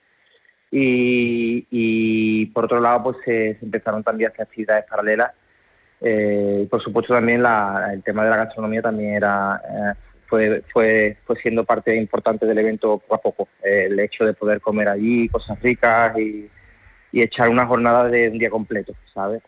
Y, 0.72 2.46
por 2.48 2.66
otro 2.66 2.80
lado, 2.80 3.04
pues 3.04 3.18
se, 3.24 3.58
empezaron 3.62 4.04
también 4.04 4.30
a 4.30 4.34
hacer 4.34 4.44
actividades 4.44 4.86
paralelas. 4.90 5.32
Eh, 6.02 6.62
y 6.64 6.66
por 6.68 6.82
supuesto 6.82 7.14
también 7.14 7.44
el 7.46 8.04
tema 8.04 8.24
de 8.24 8.30
la 8.30 8.38
gastronomía 8.38 8.82
también 8.82 9.16
era 9.16 9.62
fue, 10.28 10.64
fue, 10.72 11.18
fue 11.26 11.36
siendo 11.38 11.64
parte 11.64 11.96
importante 11.96 12.46
del 12.46 12.58
evento 12.58 13.00
poco 13.00 13.16
a 13.16 13.22
poco. 13.22 13.48
el 13.64 14.00
hecho 14.00 14.26
de 14.26 14.34
poder 14.34 14.62
comer 14.62 14.90
allí 14.90 15.30
cosas 15.30 15.60
ricas 15.62 16.18
y 16.18 16.50
y 17.12 17.22
echar 17.22 17.50
una 17.50 17.66
jornada 17.66 18.08
de 18.10 18.30
un 18.30 18.38
día 18.38 18.50
completo, 18.50 18.94
¿sabes? 19.14 19.42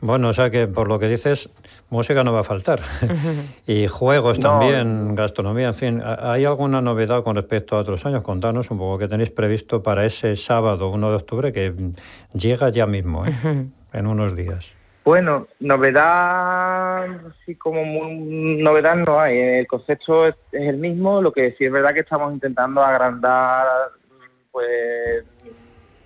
Bueno, 0.00 0.28
o 0.28 0.32
sea 0.32 0.50
que 0.50 0.66
por 0.66 0.88
lo 0.88 0.98
que 0.98 1.08
dices, 1.08 1.50
música 1.90 2.24
no 2.24 2.32
va 2.32 2.40
a 2.40 2.44
faltar. 2.44 2.80
y 3.66 3.86
juegos 3.86 4.40
también, 4.40 5.14
gastronomía, 5.14 5.68
en 5.68 5.74
fin. 5.74 6.02
¿Hay 6.04 6.44
alguna 6.44 6.80
novedad 6.80 7.22
con 7.22 7.36
respecto 7.36 7.76
a 7.76 7.80
otros 7.80 8.04
años? 8.04 8.22
Contanos 8.22 8.70
un 8.70 8.78
poco 8.78 8.98
qué 8.98 9.08
tenéis 9.08 9.30
previsto 9.30 9.82
para 9.82 10.04
ese 10.04 10.36
sábado 10.36 10.90
1 10.90 11.10
de 11.10 11.16
octubre 11.16 11.52
que 11.52 11.72
llega 12.34 12.70
ya 12.70 12.86
mismo, 12.86 13.24
¿eh? 13.26 13.32
en 13.92 14.06
unos 14.06 14.34
días. 14.36 14.66
Bueno, 15.06 15.46
novedad, 15.60 17.06
sí, 17.44 17.54
como 17.54 17.84
novedad 17.84 18.96
no 18.96 19.20
hay. 19.20 19.38
El 19.38 19.66
concepto 19.68 20.26
es, 20.26 20.34
el 20.50 20.78
mismo, 20.78 21.22
lo 21.22 21.32
que 21.32 21.52
sí 21.52 21.64
es 21.64 21.70
verdad 21.70 21.94
que 21.94 22.00
estamos 22.00 22.32
intentando 22.32 22.82
agrandar 22.82 23.68
pues 24.50 25.22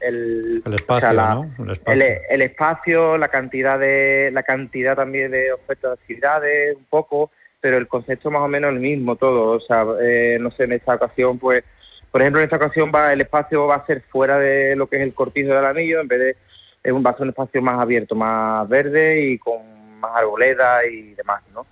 el, 0.00 0.62
espacio, 0.66 1.14
la, 1.14 1.48
el, 1.86 2.42
espacio. 2.42 3.16
la 3.16 3.28
cantidad 3.28 3.78
de 3.78 4.32
la 4.34 4.42
cantidad 4.42 4.96
también 4.96 5.30
de 5.30 5.50
ofertas 5.50 5.92
de 5.92 6.02
actividades, 6.02 6.76
un 6.76 6.84
poco, 6.84 7.30
pero 7.58 7.78
el 7.78 7.88
concepto 7.88 8.30
más 8.30 8.42
o 8.42 8.48
menos 8.48 8.70
el 8.70 8.80
mismo 8.80 9.16
todo. 9.16 9.52
O 9.52 9.60
sea, 9.60 9.86
eh, 10.02 10.36
no 10.38 10.50
sé, 10.50 10.64
en 10.64 10.72
esta 10.72 10.96
ocasión, 10.96 11.38
pues, 11.38 11.64
por 12.10 12.20
ejemplo, 12.20 12.42
en 12.42 12.44
esta 12.44 12.56
ocasión 12.56 12.92
va 12.94 13.14
el 13.14 13.22
espacio 13.22 13.66
va 13.66 13.76
a 13.76 13.86
ser 13.86 14.02
fuera 14.10 14.38
de 14.38 14.76
lo 14.76 14.88
que 14.88 14.96
es 14.96 15.02
el 15.02 15.14
cortijo 15.14 15.54
del 15.54 15.64
anillo, 15.64 16.00
en 16.00 16.08
vez 16.08 16.20
de 16.20 16.36
es 16.82 16.92
un, 16.92 17.04
va 17.04 17.10
a 17.10 17.14
ser 17.14 17.22
un 17.22 17.28
espacio 17.30 17.62
más 17.62 17.78
abierto, 17.78 18.14
más 18.14 18.68
verde 18.68 19.20
y 19.20 19.38
con 19.38 20.00
más 20.00 20.12
arboleda 20.14 20.86
y 20.86 21.14
demás, 21.14 21.42
¿no? 21.54 21.66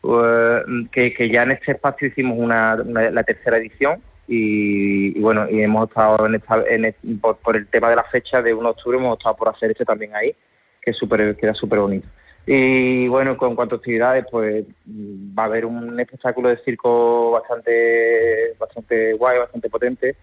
Pues, 0.00 0.64
que, 0.92 1.12
que 1.12 1.28
ya 1.28 1.42
en 1.42 1.52
este 1.52 1.72
espacio 1.72 2.08
hicimos 2.08 2.38
una, 2.38 2.76
la 2.76 3.22
tercera 3.24 3.58
edición 3.58 4.00
y, 4.28 5.18
bueno, 5.20 5.48
y 5.48 5.62
hemos 5.62 5.88
estado 5.88 6.26
en 6.26 6.34
esta, 6.34 6.62
en 6.68 6.94
por, 7.18 7.56
el 7.56 7.66
tema 7.66 7.88
de 7.90 7.96
la 7.96 8.04
fecha 8.04 8.42
de 8.42 8.52
1 8.52 8.62
de 8.62 8.70
octubre, 8.70 8.98
hemos 8.98 9.18
estado 9.18 9.36
por 9.36 9.48
hacer 9.48 9.70
este 9.70 9.84
también 9.84 10.14
ahí, 10.14 10.34
que, 10.82 10.92
super, 10.92 11.34
queda 11.36 11.54
súper 11.54 11.80
bonito. 11.80 12.06
Y 12.46 13.08
bueno, 13.08 13.36
con 13.36 13.54
cuanto 13.56 13.74
a 13.74 13.78
actividades, 13.78 14.24
pues 14.30 14.64
va 14.86 15.42
a 15.42 15.46
haber 15.46 15.66
un 15.66 15.98
espectáculo 15.98 16.48
de 16.48 16.56
circo 16.58 17.32
bastante 17.32 18.54
bastante 18.58 19.12
guay, 19.14 19.38
bastante 19.38 19.68
potente. 19.68 20.16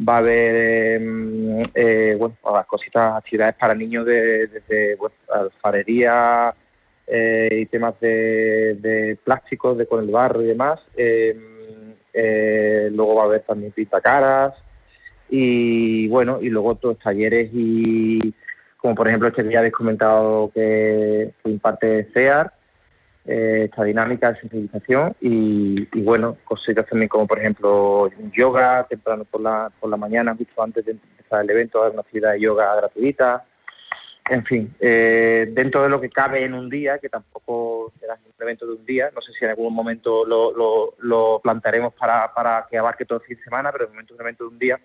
Va 0.00 0.16
a 0.16 0.18
haber, 0.18 0.96
em, 0.96 1.62
eh, 1.74 2.16
bueno, 2.18 2.36
cositas, 2.66 3.16
actividades 3.16 3.54
para 3.54 3.74
niños 3.74 4.04
desde 4.04 4.60
de, 4.68 4.96
bueno, 4.96 5.14
alfarería 5.32 6.54
eh, 7.06 7.48
y 7.52 7.66
temas 7.66 7.98
de, 8.00 9.18
plásticos, 9.22 9.78
de 9.78 9.86
con 9.86 10.02
el 10.02 10.10
barro 10.10 10.42
y 10.42 10.46
demás. 10.46 10.80
Eh, 10.96 11.36
eh, 12.12 12.88
luego 12.92 13.16
va 13.16 13.22
a 13.22 13.26
haber 13.26 13.42
también 13.42 13.72
pintacaras 13.72 14.54
y 15.28 16.06
bueno, 16.08 16.38
y 16.40 16.48
luego 16.48 16.70
otros 16.70 16.98
talleres 16.98 17.50
y 17.52 18.32
como 18.76 18.94
por 18.94 19.08
ejemplo 19.08 19.28
este 19.28 19.42
que 19.42 19.50
ya 19.50 19.58
habéis 19.58 19.74
comentado 19.74 20.50
que, 20.54 21.32
imparte 21.44 22.08
CEAR, 22.14 22.52
eh, 23.26 23.62
esta 23.64 23.84
dinámica 23.84 24.32
de 24.32 24.40
sensibilización 24.40 25.16
y, 25.20 25.86
bueno, 26.02 26.36
cositas 26.44 26.86
también 26.86 27.08
como 27.08 27.26
por 27.26 27.38
ejemplo 27.38 28.10
yoga 28.36 28.86
temprano 28.88 29.24
por 29.24 29.40
la, 29.40 29.70
por 29.80 29.88
la 29.88 29.96
mañana, 29.96 30.34
justo 30.36 30.62
antes 30.62 30.84
de 30.84 30.92
empezar 30.92 31.42
el 31.42 31.50
evento, 31.50 31.80
dar 31.80 31.92
una 31.92 32.02
actividad 32.02 32.32
de 32.32 32.40
yoga 32.40 32.76
gratuita, 32.76 33.44
en 34.28 34.44
fin, 34.44 34.74
eh, 34.80 35.48
dentro 35.52 35.82
de 35.82 35.90
lo 35.90 36.00
que 36.00 36.08
cabe 36.08 36.44
en 36.44 36.54
un 36.54 36.70
día, 36.70 36.98
que 36.98 37.10
tampoco 37.10 37.92
será 38.00 38.14
un 38.14 38.42
evento 38.42 38.66
de 38.66 38.72
un 38.72 38.86
día, 38.86 39.10
no 39.14 39.20
sé 39.20 39.32
si 39.32 39.44
en 39.44 39.50
algún 39.50 39.74
momento 39.74 40.24
lo, 40.24 40.94
lo, 40.98 41.40
plantearemos 41.40 41.92
para, 41.94 42.32
para, 42.32 42.66
que 42.70 42.78
abarque 42.78 43.04
todo 43.04 43.18
el 43.18 43.24
fin 43.26 43.36
de 43.36 43.44
semana, 43.44 43.70
pero 43.70 43.84
de 43.84 43.90
momento 43.90 44.14
es 44.14 44.20
un 44.20 44.24
evento 44.24 44.44
de 44.44 44.50
un 44.50 44.58
día, 44.58 44.80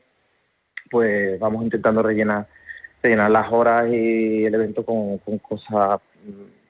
pues 0.89 1.39
vamos 1.39 1.63
intentando 1.63 2.03
rellenar, 2.03 2.47
rellenar 3.01 3.31
las 3.31 3.51
horas 3.51 3.87
y 3.89 4.45
el 4.45 4.53
evento 4.55 4.83
con, 4.83 5.17
cosas, 5.39 6.01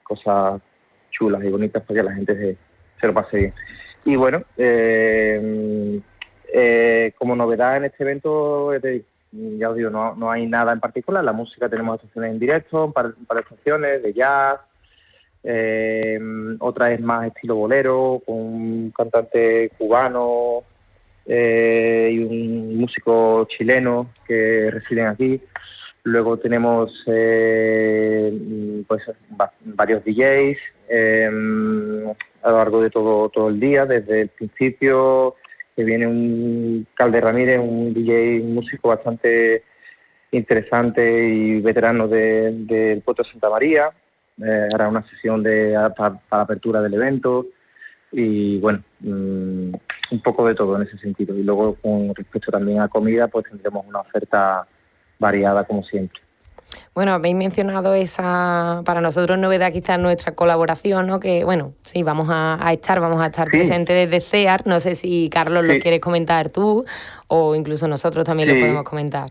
cosas 0.04 0.60
chulas 1.10 1.44
y 1.44 1.50
bonitas 1.50 1.82
para 1.82 2.00
que 2.00 2.08
la 2.08 2.14
gente 2.14 2.56
se, 3.00 3.06
lo 3.06 3.14
pase 3.14 3.36
bien. 3.36 3.52
Y 4.04 4.16
bueno, 4.16 4.42
eh, 4.56 6.00
eh, 6.52 7.12
como 7.18 7.36
novedad 7.36 7.76
en 7.76 7.84
este 7.84 8.02
evento, 8.02 8.72
ya 9.32 9.70
os 9.70 9.76
digo, 9.76 9.90
no, 9.90 10.14
no 10.14 10.30
hay 10.30 10.46
nada 10.46 10.72
en 10.72 10.80
particular. 10.80 11.22
La 11.22 11.32
música 11.32 11.68
tenemos 11.68 11.94
actuaciones 11.94 12.32
en 12.32 12.38
directo, 12.38 12.86
un 12.86 12.92
par, 12.92 13.14
de 13.14 13.40
estaciones 13.40 14.02
de 14.02 14.12
jazz, 14.12 14.60
eh, 15.42 16.18
otra 16.58 16.92
es 16.92 17.00
más 17.00 17.26
estilo 17.26 17.56
bolero, 17.56 18.22
con 18.26 18.36
un 18.36 18.90
cantante 18.90 19.70
cubano 19.78 20.64
eh, 21.26 22.10
y 22.12 22.18
un 22.18 22.78
músico 22.78 23.46
chileno 23.46 24.10
que 24.26 24.70
residen 24.70 25.06
aquí. 25.06 25.40
Luego 26.04 26.38
tenemos 26.38 27.04
eh, 27.06 28.84
pues 28.86 29.02
varios 29.60 30.02
DJs 30.04 30.58
a 32.42 32.50
lo 32.50 32.56
largo 32.56 32.82
de 32.82 32.90
todo 32.90 33.28
todo 33.28 33.48
el 33.48 33.60
día, 33.60 33.86
desde 33.86 34.22
el 34.22 34.28
principio 34.28 35.36
que 35.76 35.84
viene 35.84 36.06
un 36.06 36.86
Calde 36.94 37.20
Ramírez, 37.20 37.58
un 37.58 37.94
DJ, 37.94 38.40
un 38.40 38.54
músico 38.54 38.88
bastante 38.88 39.62
interesante 40.32 41.28
y 41.28 41.60
veterano 41.60 42.08
del 42.08 42.66
de, 42.66 43.02
Puerto 43.04 43.24
Santa 43.24 43.50
María. 43.50 43.90
Eh, 44.42 44.68
hará 44.72 44.88
una 44.88 45.06
sesión 45.08 45.42
de 45.42 45.76
para, 45.96 46.20
apertura 46.30 46.80
del 46.80 46.94
evento 46.94 47.46
y 48.12 48.58
bueno, 48.58 48.82
mm, 49.00 49.72
un 50.12 50.22
poco 50.22 50.46
de 50.46 50.54
todo 50.54 50.76
en 50.76 50.82
ese 50.82 50.98
sentido. 50.98 51.36
Y 51.36 51.42
luego 51.42 51.74
con 51.76 52.14
respecto 52.14 52.50
también 52.50 52.80
a 52.80 52.88
comida, 52.88 53.28
pues 53.28 53.46
tendremos 53.48 53.86
una 53.86 54.00
oferta 54.00 54.66
variada 55.20 55.62
como 55.64 55.84
siempre. 55.84 56.20
Bueno, 56.94 57.12
habéis 57.12 57.36
mencionado 57.36 57.94
esa, 57.94 58.82
para 58.84 59.00
nosotros 59.00 59.38
novedad 59.38 59.72
quizás 59.72 59.98
nuestra 59.98 60.34
colaboración, 60.34 61.06
¿no? 61.06 61.20
Que 61.20 61.44
bueno, 61.44 61.74
sí, 61.82 62.02
vamos 62.02 62.28
a, 62.30 62.58
estar, 62.72 63.00
vamos 63.00 63.20
a 63.20 63.26
estar 63.26 63.46
presentes 63.46 64.10
desde 64.10 64.24
CEAR. 64.24 64.66
No 64.66 64.80
sé 64.80 64.94
si 64.94 65.30
Carlos 65.30 65.64
lo 65.64 65.78
quieres 65.78 66.00
comentar 66.00 66.50
tú 66.50 66.84
o 67.28 67.54
incluso 67.54 67.86
nosotros 67.86 68.24
también 68.24 68.48
lo 68.48 68.60
podemos 68.60 68.84
comentar. 68.84 69.30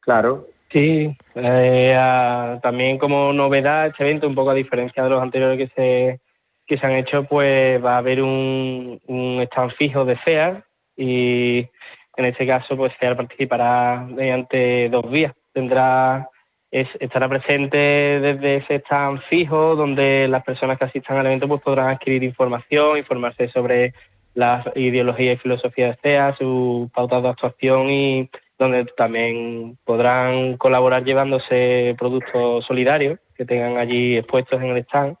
Claro. 0.00 0.48
Sí, 0.70 1.16
eh, 1.36 2.58
también 2.62 2.98
como 2.98 3.32
novedad 3.32 3.86
este 3.86 4.02
evento, 4.02 4.26
un 4.26 4.34
poco 4.34 4.50
a 4.50 4.54
diferencia 4.54 5.02
de 5.02 5.10
los 5.10 5.22
anteriores 5.22 5.58
que 5.58 5.74
se, 5.74 6.20
que 6.66 6.76
se 6.76 6.86
han 6.86 6.92
hecho, 6.92 7.24
pues 7.24 7.82
va 7.82 7.94
a 7.94 7.98
haber 7.98 8.20
un, 8.20 9.00
un 9.06 9.40
stand 9.42 9.72
fijo 9.72 10.04
de 10.04 10.18
CEAR 10.24 10.64
y 10.96 11.68
en 12.16 12.24
este 12.26 12.46
caso 12.46 12.76
pues 12.76 12.92
CEAR 12.98 13.16
participará 13.16 14.06
mediante 14.08 14.88
dos 14.88 15.10
vías. 15.10 15.34
Tendrá 15.52 16.28
estará 16.70 17.28
presente 17.28 17.78
desde 17.78 18.56
ese 18.56 18.74
stand 18.76 19.20
fijo, 19.28 19.76
donde 19.76 20.28
las 20.28 20.42
personas 20.44 20.78
que 20.78 20.84
asistan 20.84 21.16
al 21.16 21.26
evento 21.26 21.48
pues 21.48 21.62
podrán 21.62 21.88
adquirir 21.88 22.22
información, 22.22 22.98
informarse 22.98 23.48
sobre 23.48 23.94
la 24.34 24.70
ideología 24.74 25.32
y 25.32 25.36
filosofía 25.38 25.88
de 25.88 25.98
CEA, 26.02 26.36
su 26.36 26.90
pautas 26.94 27.22
de 27.22 27.28
actuación 27.30 27.90
y 27.90 28.30
donde 28.58 28.84
también 28.96 29.78
podrán 29.84 30.56
colaborar 30.56 31.04
llevándose 31.04 31.94
productos 31.98 32.64
solidarios 32.66 33.18
que 33.34 33.44
tengan 33.46 33.78
allí 33.78 34.16
expuestos 34.16 34.60
en 34.60 34.70
el 34.70 34.78
stand. 34.78 35.16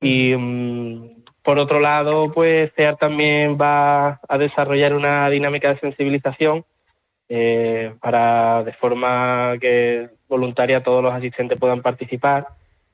Y 0.00 0.34
mm, 0.36 1.13
por 1.44 1.58
otro 1.58 1.78
lado, 1.78 2.32
pues 2.32 2.72
CEAR 2.74 2.96
también 2.96 3.58
va 3.60 4.18
a 4.26 4.38
desarrollar 4.38 4.94
una 4.94 5.28
dinámica 5.28 5.68
de 5.68 5.78
sensibilización 5.78 6.64
eh, 7.28 7.94
para 8.00 8.64
de 8.64 8.72
forma 8.72 9.54
que 9.60 10.08
voluntaria 10.26 10.82
todos 10.82 11.02
los 11.02 11.12
asistentes 11.12 11.58
puedan 11.58 11.82
participar 11.82 12.48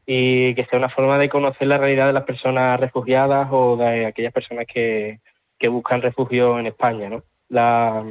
y 0.05 0.53
que 0.57 0.65
sea 0.65 0.81
una 0.81 0.89
forma 0.89 1.17
de 1.17 1.29
conocer 1.29 1.69
la 1.69 1.79
realidad 1.79 2.09
de 2.09 2.13
las 2.13 2.25
personas 2.25 2.81
refugiadas 2.81 3.47
o 3.53 3.77
de 3.77 4.07
aquellas 4.07 4.33
personas 4.33 4.67
que, 4.67 5.21
buscan 5.69 6.03
refugio 6.03 6.59
en 6.59 6.67
España. 6.67 7.09
¿no? 7.09 7.23
La, 7.49 8.03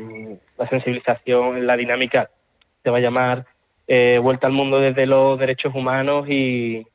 sensibilización, 0.69 1.67
la 1.67 1.75
dinámica 1.75 2.29
se 2.81 2.89
va 2.89 2.97
a 2.99 3.01
llamar 3.01 3.45
eh, 3.87 4.19
Vuelta 4.23 4.47
al 4.47 4.53
Mundo 4.53 4.79
desde 4.79 5.05
los 5.05 5.37
Derechos 5.37 5.75
Humanos 5.75 6.29
y 6.29 6.87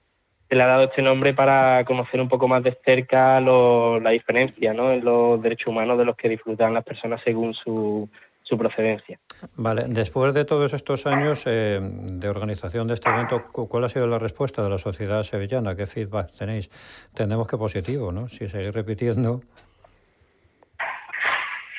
se 0.48 0.54
le 0.54 0.62
ha 0.62 0.66
dado 0.66 0.84
este 0.84 1.02
nombre 1.02 1.34
para 1.34 1.84
conocer 1.84 2.20
un 2.20 2.28
poco 2.28 2.48
más 2.48 2.62
de 2.62 2.76
cerca 2.84 3.40
la 3.40 4.10
diferencia 4.10 4.72
¿no? 4.72 4.92
en 4.92 5.04
los 5.04 5.42
derechos 5.42 5.68
humanos 5.68 5.98
de 5.98 6.04
los 6.04 6.16
que 6.16 6.28
disfrutan 6.28 6.74
las 6.74 6.84
personas 6.84 7.20
según 7.24 7.54
su 7.54 8.08
su 8.44 8.58
procedencia. 8.58 9.18
Vale, 9.56 9.86
después 9.88 10.34
de 10.34 10.44
todos 10.44 10.72
estos 10.72 11.06
años 11.06 11.42
eh, 11.46 11.80
de 11.82 12.28
organización 12.28 12.86
de 12.86 12.94
este 12.94 13.08
evento, 13.08 13.42
¿cuál 13.50 13.84
ha 13.84 13.88
sido 13.88 14.06
la 14.06 14.18
respuesta 14.18 14.62
de 14.62 14.70
la 14.70 14.78
sociedad 14.78 15.22
sevillana? 15.22 15.74
¿Qué 15.74 15.86
feedback 15.86 16.32
tenéis? 16.38 16.70
Tenemos 17.14 17.48
que 17.48 17.56
positivo, 17.56 18.12
¿no? 18.12 18.28
Si 18.28 18.48
seguís 18.48 18.72
repitiendo. 18.72 19.40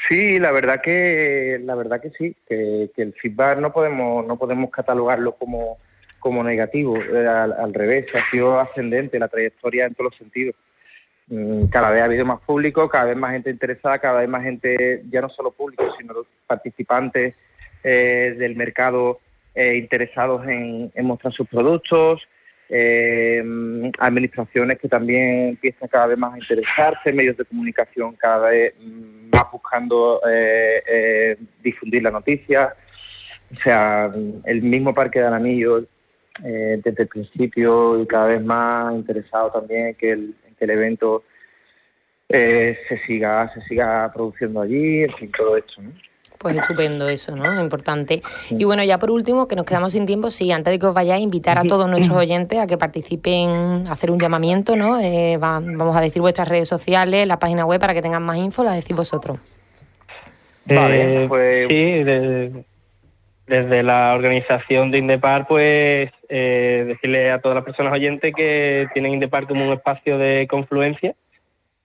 Sí, 0.08 0.40
la 0.40 0.52
verdad 0.52 0.82
que 0.82 1.60
la 1.64 1.76
verdad 1.76 2.02
que 2.02 2.12
sí, 2.12 2.36
que, 2.48 2.92
el 2.96 3.14
feedback 3.14 3.60
no 3.60 3.72
podemos 3.72 4.26
no 4.26 4.38
podemos 4.38 4.70
catalogarlo 4.70 5.34
como 5.34 5.78
como 6.26 6.44
negativo, 6.44 6.98
eh, 6.98 7.28
al, 7.28 7.54
al, 7.54 7.72
revés, 7.72 8.08
ha 8.16 8.32
sido 8.32 8.60
ascendente 8.60 9.20
la 9.20 9.28
trayectoria 9.28 9.86
en 9.86 9.94
todos 9.94 10.10
los 10.10 10.18
sentidos. 10.18 10.56
Mm, 11.28 11.68
cada 11.68 11.92
vez 11.92 12.02
ha 12.02 12.06
habido 12.06 12.26
más 12.26 12.40
público, 12.42 12.90
cada 12.90 13.06
vez 13.06 13.16
más 13.16 13.34
gente 13.34 13.52
interesada, 13.52 14.00
cada 14.00 14.22
vez 14.22 14.28
más 14.28 14.42
gente, 14.42 15.04
ya 15.12 15.22
no 15.22 15.30
solo 15.30 15.52
público, 15.52 15.84
sino 16.00 16.14
los 16.14 16.26
participantes 16.48 17.36
eh, 17.84 18.34
del 18.40 18.56
mercado 18.56 19.20
eh, 19.54 19.76
interesados 19.76 20.48
en, 20.48 20.92
mostrar 21.04 21.32
sus 21.32 21.48
productos, 21.48 22.28
eh, 22.70 23.44
administraciones 24.00 24.80
que 24.80 24.90
también 24.90 25.50
empiezan 25.50 25.90
cada 25.90 26.08
vez 26.08 26.18
más 26.18 26.34
a 26.34 26.40
interesarse, 26.40 27.14
medios 27.14 27.38
de 27.38 27.46
comunicación 27.46 28.16
cada 28.16 28.50
vez 28.50 28.74
más 29.32 29.44
buscando 29.52 30.20
difundir 31.62 32.02
la 32.02 32.10
noticia. 32.10 32.76
O 33.52 33.56
sea, 33.58 34.12
el 34.46 34.62
mismo 34.64 34.92
Parque 34.96 35.20
de 35.20 35.28
Anillo 35.28 35.86
desde 36.40 37.04
el 37.04 37.08
principio 37.08 38.02
y 38.02 38.06
cada 38.06 38.28
vez 38.28 38.44
más 38.44 38.94
interesado 38.94 39.52
también 39.52 39.96
que 39.96 40.12
el, 40.12 40.36
que 40.58 40.66
el 40.66 40.72
evento 40.72 41.24
eh, 42.30 42.78
se 42.90 42.98
siga 43.06 43.54
se 43.54 43.62
siga 43.62 44.12
produciendo 44.14 44.62
allí, 44.62 45.04
en 45.04 45.14
fin, 45.14 45.32
todo 45.32 45.58
esto. 45.58 45.82
¿no? 45.82 45.92
Pues 46.38 46.58
estupendo 46.58 47.08
eso, 47.08 47.36
¿no? 47.36 47.62
Importante. 47.62 48.22
Y 48.52 48.64
bueno, 48.66 48.84
ya 48.84 49.00
por 49.00 49.10
último, 49.10 49.48
que 49.48 49.56
nos 49.56 49.66
quedamos 49.66 49.94
sin 49.94 50.06
tiempo, 50.06 50.30
sí, 50.30 50.52
antes 50.52 50.72
de 50.72 50.80
que 50.80 50.86
os 50.86 50.94
vayáis, 50.94 51.24
invitar 51.24 51.58
a 51.58 51.64
todos 51.64 51.90
nuestros 51.90 52.18
oyentes 52.20 52.60
a 52.60 52.68
que 52.68 52.78
participen, 52.78 53.88
hacer 53.88 54.12
un 54.12 54.20
llamamiento, 54.20 54.76
¿no? 54.76 55.00
Eh, 55.00 55.38
vamos 55.38 55.96
a 55.96 56.02
decir 56.02 56.22
vuestras 56.22 56.48
redes 56.48 56.68
sociales, 56.68 57.28
la 57.28 57.40
página 57.40 57.66
web 57.66 57.80
para 57.80 57.94
que 57.94 58.02
tengan 58.02 58.24
más 58.24 58.38
info, 58.38 58.64
la 58.64 58.74
decís 58.74 58.96
vosotros. 58.96 59.40
Vale, 60.66 61.24
eh, 61.24 61.28
pues... 61.28 61.68
Sí, 61.68 62.66
desde 63.48 63.84
la 63.84 64.16
organización 64.16 64.92
de 64.92 64.98
Indepar, 64.98 65.48
pues 65.48 66.12
eh, 66.30 66.84
decirle 66.88 67.32
a 67.32 67.40
todas 67.40 67.56
las 67.56 67.64
personas 67.64 67.94
oyentes 67.94 68.34
que 68.34 68.88
tienen 68.94 69.14
Indepar 69.14 69.48
como 69.48 69.66
un 69.66 69.74
espacio 69.74 70.18
de 70.18 70.48
confluencia, 70.50 71.16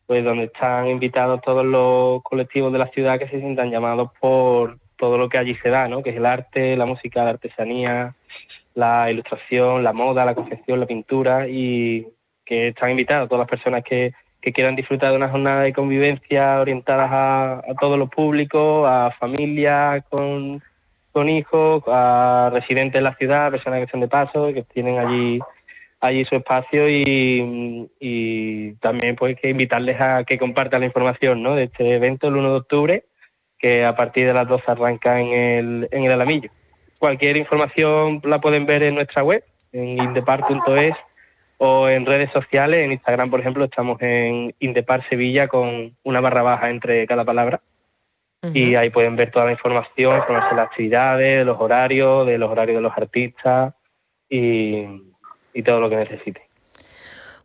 pues 0.07 0.25
donde 0.25 0.45
están 0.45 0.89
invitados 0.89 1.41
todos 1.43 1.65
los 1.65 2.23
colectivos 2.23 2.73
de 2.73 2.79
la 2.79 2.89
ciudad 2.89 3.19
que 3.19 3.29
se 3.29 3.41
sientan 3.41 3.71
llamados 3.71 4.11
por 4.21 4.79
todo 4.97 5.19
lo 5.19 5.29
que 5.29 5.39
allí 5.39 5.55
se 5.57 5.71
da, 5.71 5.89
¿no? 5.89 6.03
que 6.03 6.11
es 6.11 6.17
el 6.17 6.27
arte, 6.27 6.77
la 6.77 6.87
música, 6.87 7.25
la 7.25 7.31
artesanía, 7.31 8.15
la 8.75 9.11
ilustración, 9.11 9.83
la 9.83 9.93
moda, 9.93 10.25
la 10.25 10.35
confección, 10.35 10.81
la 10.81 10.87
pintura, 10.87 11.49
y 11.49 12.07
que 12.45 12.69
están 12.69 12.91
invitados 12.91 13.29
todas 13.29 13.43
las 13.43 13.51
personas 13.51 13.83
que, 13.85 14.13
quieran 14.55 14.75
disfrutar 14.75 15.11
de 15.11 15.17
una 15.19 15.29
jornada 15.29 15.63
de 15.63 15.73
convivencia 15.73 16.61
orientadas 16.61 17.11
a, 17.13 17.59
a 17.59 17.75
todos 17.79 17.99
los 17.99 18.09
públicos, 18.09 18.89
a 18.89 19.11
familias 19.21 20.03
con 20.09 20.63
con 21.13 21.29
hijos, 21.29 21.83
a 21.87 22.51
residentes 22.53 22.95
de 22.95 23.03
la 23.03 23.15
ciudad, 23.17 23.51
personas 23.51 23.79
que 23.79 23.85
están 23.85 24.01
de 24.01 24.09
paso, 24.09 24.53
que 24.53 24.63
tienen 24.63 24.99
allí 24.99 25.41
allí 26.01 26.25
su 26.25 26.35
espacio 26.35 26.89
y, 26.89 28.75
también 28.81 29.17
pues 29.17 29.37
que 29.39 29.51
invitarles 29.51 30.01
a 30.01 30.25
que 30.25 30.39
compartan 30.39 30.81
la 30.81 30.87
información 30.87 31.43
¿no? 31.43 31.55
de 31.55 31.65
este 31.65 31.95
evento 31.95 32.29
el 32.29 32.37
1 32.37 32.51
de 32.51 32.57
octubre, 32.57 33.05
que 33.59 33.85
a 33.85 33.95
partir 33.95 34.27
de 34.27 34.33
las 34.33 34.49
12 34.49 34.65
arranca 34.67 35.21
en 35.21 35.29
el, 35.29 35.89
en 35.91 36.05
el 36.05 36.13
Alamillo. 36.13 36.51
Cualquier 36.99 37.37
información 37.37 38.21
la 38.25 38.41
pueden 38.41 38.67
ver 38.67 38.83
en 38.83 38.95
nuestra 38.95 39.23
web, 39.23 39.45
en 39.73 39.99
indepar.es 39.99 40.97
o 41.59 41.89
en 41.89 42.07
redes 42.07 42.31
sociales. 42.33 42.83
En 42.83 42.93
Instagram, 42.93 43.31
por 43.31 43.41
ejemplo, 43.41 43.65
estamos 43.65 44.01
en 44.01 44.55
Indepar 44.61 45.07
Sevilla 45.09 45.49
con 45.49 45.95
una 46.03 46.21
barra 46.21 46.43
baja 46.43 46.71
entre 46.71 47.07
cada 47.07 47.25
palabra 47.25 47.61
y 48.43 48.75
ahí 48.75 48.91
pueden 48.91 49.17
ver 49.17 49.31
toda 49.31 49.47
la 49.47 49.53
información, 49.53 50.23
de 50.27 50.35
las 50.35 50.53
actividades, 50.53 51.45
los 51.45 51.61
horarios, 51.61 52.27
de 52.27 52.39
los 52.39 52.51
horarios 52.51 52.77
de 52.77 52.83
los 52.83 52.93
artistas 52.97 53.75
y, 54.29 54.85
todo 55.65 55.81
lo 55.81 55.91
que 55.91 55.97
necesiten. 55.97 56.43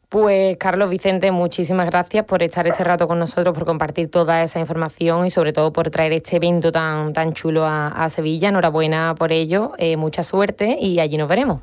Pues 0.08 0.56
Carlos 0.58 0.90
Vicente, 0.90 1.32
muchísimas 1.32 1.88
gracias 1.88 2.24
por 2.24 2.42
estar 2.42 2.66
este 2.66 2.84
rato 2.86 3.10
con 3.10 3.20
nosotros, 3.20 3.54
por 3.54 3.66
compartir 3.66 4.10
toda 4.10 4.42
esa 4.44 4.60
información 4.60 5.26
y 5.26 5.30
sobre 5.30 5.52
todo 5.52 5.74
por 5.74 5.90
traer 5.90 6.14
este 6.14 6.38
evento 6.38 6.72
tan, 6.72 7.12
tan 7.12 7.34
chulo 7.34 7.66
a, 7.66 8.08
Sevilla. 8.10 8.50
Enhorabuena 8.50 9.16
por 9.18 9.34
ello, 9.34 9.74
eh, 9.78 9.98
mucha 9.98 10.24
suerte 10.24 10.78
y 10.80 11.00
allí 11.02 11.18
nos 11.18 11.28
veremos. 11.28 11.62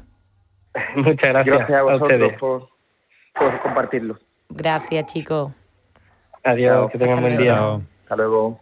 Muchas 0.96 1.30
gracias. 1.30 1.56
Gracias 1.56 1.78
a 1.78 1.82
vosotros 1.82 2.32
por, 2.38 2.68
compartirlo. 3.62 4.18
Gracias, 4.50 5.06
chicos. 5.10 5.52
Adiós, 6.44 6.90
que 6.90 6.98
tengan 6.98 7.22
buen 7.22 7.38
día. 7.38 7.80
Hasta 8.02 8.16
luego. 8.16 8.61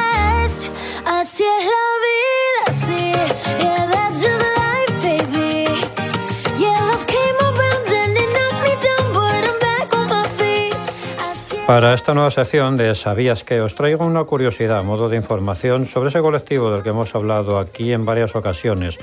Para 11.71 11.93
esta 11.93 12.13
nueva 12.13 12.31
sección 12.31 12.75
de 12.75 12.95
¿Sabías 12.95 13.45
que? 13.45 13.61
os 13.61 13.75
traigo 13.75 14.05
una 14.05 14.25
curiosidad, 14.25 14.83
modo 14.83 15.07
de 15.07 15.15
información 15.15 15.87
sobre 15.87 16.09
ese 16.09 16.19
colectivo 16.19 16.69
del 16.69 16.83
que 16.83 16.89
hemos 16.89 17.15
hablado 17.15 17.57
aquí 17.57 17.93
en 17.93 18.03
varias 18.03 18.35
ocasiones, 18.35 18.99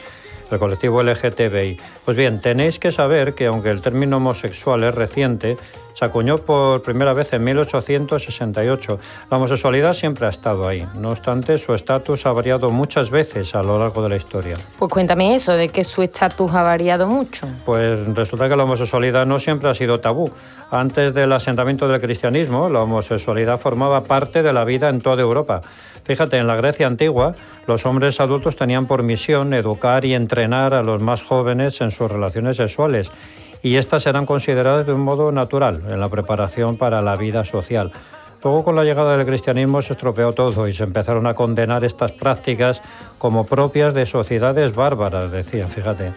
el 0.50 0.58
colectivo 0.58 1.02
LGTBI. 1.02 1.78
Pues 2.04 2.16
bien, 2.16 2.40
tenéis 2.40 2.78
que 2.78 2.92
saber 2.92 3.34
que 3.34 3.46
aunque 3.46 3.70
el 3.70 3.80
término 3.80 4.18
homosexual 4.18 4.84
es 4.84 4.94
reciente, 4.94 5.56
se 5.98 6.04
acuñó 6.04 6.38
por 6.38 6.80
primera 6.82 7.12
vez 7.12 7.32
en 7.32 7.42
1868. 7.42 9.00
La 9.30 9.36
homosexualidad 9.36 9.94
siempre 9.94 10.26
ha 10.26 10.28
estado 10.28 10.68
ahí. 10.68 10.86
No 10.94 11.10
obstante, 11.10 11.58
su 11.58 11.74
estatus 11.74 12.24
ha 12.24 12.30
variado 12.30 12.70
muchas 12.70 13.10
veces 13.10 13.52
a 13.56 13.64
lo 13.64 13.80
largo 13.80 14.00
de 14.04 14.10
la 14.10 14.16
historia. 14.16 14.54
Pues 14.78 14.92
cuéntame 14.92 15.34
eso, 15.34 15.54
de 15.54 15.70
que 15.70 15.82
su 15.82 16.02
estatus 16.02 16.52
ha 16.52 16.62
variado 16.62 17.08
mucho. 17.08 17.48
Pues 17.66 18.06
resulta 18.14 18.48
que 18.48 18.54
la 18.54 18.62
homosexualidad 18.62 19.26
no 19.26 19.40
siempre 19.40 19.70
ha 19.70 19.74
sido 19.74 19.98
tabú. 19.98 20.30
Antes 20.70 21.14
del 21.14 21.32
asentamiento 21.32 21.88
del 21.88 22.00
cristianismo, 22.00 22.68
la 22.68 22.82
homosexualidad 22.82 23.58
formaba 23.58 24.04
parte 24.04 24.42
de 24.44 24.52
la 24.52 24.64
vida 24.64 24.90
en 24.90 25.00
toda 25.00 25.20
Europa. 25.20 25.62
Fíjate, 26.08 26.38
en 26.38 26.46
la 26.46 26.56
Grecia 26.56 26.86
antigua, 26.86 27.34
los 27.66 27.84
hombres 27.84 28.18
adultos 28.18 28.56
tenían 28.56 28.86
por 28.86 29.02
misión 29.02 29.52
educar 29.52 30.06
y 30.06 30.14
entrenar 30.14 30.72
a 30.72 30.82
los 30.82 31.02
más 31.02 31.22
jóvenes 31.22 31.82
en 31.82 31.90
sus 31.90 32.10
relaciones 32.10 32.56
sexuales 32.56 33.10
y 33.62 33.76
estas 33.76 34.06
eran 34.06 34.24
consideradas 34.24 34.86
de 34.86 34.94
un 34.94 35.02
modo 35.02 35.30
natural 35.32 35.82
en 35.86 36.00
la 36.00 36.08
preparación 36.08 36.78
para 36.78 37.02
la 37.02 37.14
vida 37.14 37.44
social. 37.44 37.92
Luego 38.42 38.64
con 38.64 38.74
la 38.74 38.84
llegada 38.84 39.18
del 39.18 39.26
cristianismo 39.26 39.82
se 39.82 39.92
estropeó 39.92 40.32
todo 40.32 40.66
y 40.66 40.72
se 40.72 40.84
empezaron 40.84 41.26
a 41.26 41.34
condenar 41.34 41.84
estas 41.84 42.12
prácticas 42.12 42.80
como 43.18 43.44
propias 43.44 43.92
de 43.92 44.06
sociedades 44.06 44.74
bárbaras, 44.74 45.30
decían, 45.30 45.68
fíjate. 45.68 46.12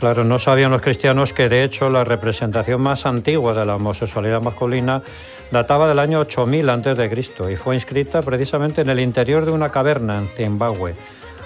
Claro, 0.00 0.24
no 0.24 0.38
sabían 0.38 0.70
los 0.70 0.80
cristianos 0.80 1.34
que 1.34 1.50
de 1.50 1.62
hecho 1.62 1.90
la 1.90 2.04
representación 2.04 2.80
más 2.80 3.04
antigua 3.04 3.52
de 3.52 3.66
la 3.66 3.76
homosexualidad 3.76 4.40
masculina 4.40 5.02
databa 5.50 5.88
del 5.88 5.98
año 5.98 6.20
8000 6.20 6.70
a.C. 6.70 7.26
y 7.52 7.56
fue 7.56 7.74
inscrita 7.74 8.22
precisamente 8.22 8.80
en 8.80 8.88
el 8.88 8.98
interior 8.98 9.44
de 9.44 9.52
una 9.52 9.70
caverna 9.70 10.16
en 10.16 10.28
Zimbabue. 10.28 10.94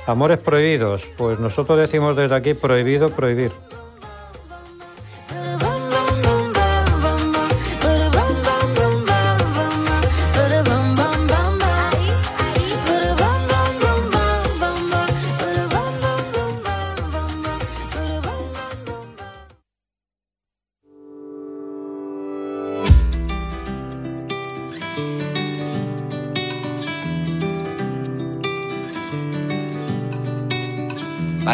Amores 0.07 0.41
prohibidos, 0.41 1.05
pues 1.17 1.41
nosotros 1.41 1.81
decimos 1.81 2.15
desde 2.15 2.37
aquí 2.37 2.55
prohibido 2.55 3.09
prohibir. 3.09 3.51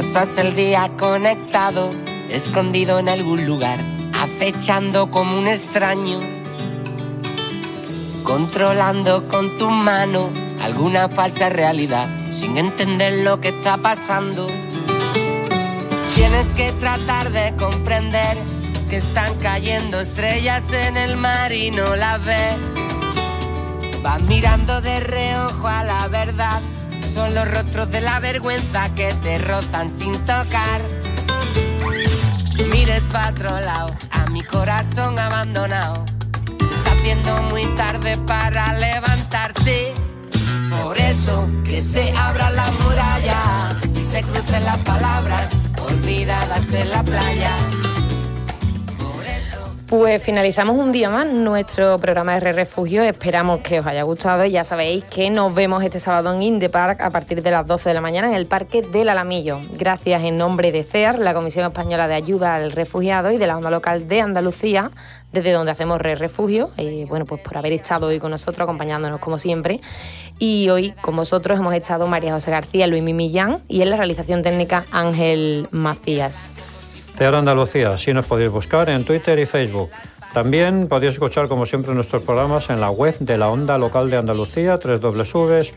Pasas 0.00 0.38
el 0.38 0.56
día 0.56 0.88
conectado, 0.98 1.92
escondido 2.30 2.98
en 2.98 3.10
algún 3.10 3.44
lugar, 3.44 3.84
acechando 4.18 5.10
como 5.10 5.38
un 5.38 5.46
extraño, 5.46 6.18
controlando 8.22 9.28
con 9.28 9.58
tu 9.58 9.68
mano 9.68 10.30
alguna 10.62 11.10
falsa 11.10 11.50
realidad, 11.50 12.08
sin 12.32 12.56
entender 12.56 13.24
lo 13.24 13.42
que 13.42 13.48
está 13.48 13.76
pasando. 13.76 14.46
Tienes 16.14 16.46
que 16.54 16.72
tratar 16.80 17.30
de 17.30 17.54
comprender 17.56 18.38
que 18.88 18.96
están 18.96 19.34
cayendo 19.34 20.00
estrellas 20.00 20.72
en 20.72 20.96
el 20.96 21.18
mar 21.18 21.52
y 21.52 21.72
no 21.72 21.94
las 21.94 22.24
ves. 22.24 22.56
Vas 24.02 24.22
mirando 24.22 24.80
de 24.80 24.98
reojo 25.00 25.68
a 25.68 25.84
la 25.84 26.08
verdad 26.08 26.62
son 27.10 27.34
los 27.34 27.50
rostros 27.50 27.90
de 27.90 28.00
la 28.00 28.20
vergüenza 28.20 28.94
que 28.94 29.12
te 29.22 29.38
rozan 29.38 29.88
sin 29.88 30.12
tocar. 30.26 30.80
Mires 32.70 33.02
para 33.12 33.30
otro 33.30 33.58
lado, 33.58 33.96
a 34.12 34.26
mi 34.30 34.42
corazón 34.42 35.18
abandonado. 35.18 36.04
Se 36.60 36.74
está 36.74 36.92
haciendo 36.92 37.42
muy 37.44 37.66
tarde 37.74 38.16
para 38.18 38.72
levantarte. 38.74 39.92
Por 40.70 40.98
eso 40.98 41.48
que 41.64 41.82
se 41.82 42.12
abra 42.16 42.50
la 42.50 42.70
muralla 42.70 43.70
y 43.96 44.00
se 44.00 44.22
crucen 44.22 44.64
las 44.64 44.78
palabras 44.78 45.50
olvidadas 45.88 46.72
en 46.72 46.90
la 46.90 47.02
playa. 47.02 47.52
Pues 49.90 50.22
finalizamos 50.22 50.78
un 50.78 50.92
día 50.92 51.10
más 51.10 51.26
nuestro 51.26 51.98
programa 51.98 52.34
de 52.34 52.40
Re 52.40 52.52
Refugio. 52.52 53.02
Esperamos 53.02 53.58
que 53.58 53.80
os 53.80 53.86
haya 53.86 54.04
gustado 54.04 54.44
y 54.44 54.52
ya 54.52 54.62
sabéis 54.62 55.02
que 55.06 55.30
nos 55.30 55.52
vemos 55.52 55.82
este 55.82 55.98
sábado 55.98 56.32
en 56.32 56.44
Inde 56.44 56.68
Park 56.68 57.00
a 57.00 57.10
partir 57.10 57.42
de 57.42 57.50
las 57.50 57.66
12 57.66 57.88
de 57.88 57.94
la 57.94 58.00
mañana 58.00 58.28
en 58.28 58.34
el 58.34 58.46
Parque 58.46 58.82
del 58.82 59.08
Alamillo. 59.08 59.58
Gracias 59.72 60.22
en 60.22 60.36
nombre 60.36 60.70
de 60.70 60.84
CEAR, 60.84 61.18
la 61.18 61.34
Comisión 61.34 61.66
Española 61.66 62.06
de 62.06 62.14
Ayuda 62.14 62.54
al 62.54 62.70
Refugiado 62.70 63.32
y 63.32 63.38
de 63.38 63.48
la 63.48 63.56
Onda 63.56 63.68
Local 63.68 64.06
de 64.06 64.20
Andalucía, 64.20 64.92
desde 65.32 65.50
donde 65.50 65.72
hacemos 65.72 66.00
Re 66.00 66.14
Refugio. 66.14 66.70
Y 66.76 67.04
bueno, 67.06 67.24
pues 67.24 67.40
por 67.40 67.58
haber 67.58 67.72
estado 67.72 68.06
hoy 68.06 68.20
con 68.20 68.30
nosotros, 68.30 68.60
acompañándonos 68.60 69.18
como 69.18 69.40
siempre. 69.40 69.80
Y 70.38 70.68
hoy 70.68 70.92
con 71.02 71.16
vosotros 71.16 71.58
hemos 71.58 71.74
estado 71.74 72.06
María 72.06 72.32
José 72.32 72.52
García, 72.52 72.86
Luis 72.86 73.02
Mimillán 73.02 73.58
y 73.66 73.82
en 73.82 73.90
la 73.90 73.96
realización 73.96 74.42
técnica 74.42 74.84
Ángel 74.92 75.66
Macías. 75.72 76.52
CEAR 77.20 77.34
Andalucía, 77.34 77.92
así 77.92 78.14
nos 78.14 78.24
podéis 78.24 78.50
buscar 78.50 78.88
en 78.88 79.04
Twitter 79.04 79.38
y 79.38 79.44
Facebook. 79.44 79.90
También 80.32 80.88
podéis 80.88 81.12
escuchar, 81.12 81.48
como 81.48 81.66
siempre, 81.66 81.92
nuestros 81.92 82.22
programas 82.22 82.70
en 82.70 82.80
la 82.80 82.90
web 82.90 83.14
de 83.18 83.36
la 83.36 83.50
Onda 83.50 83.76
Local 83.76 84.08
de 84.08 84.16
Andalucía, 84.16 84.80
www.emartv.es 84.82 85.70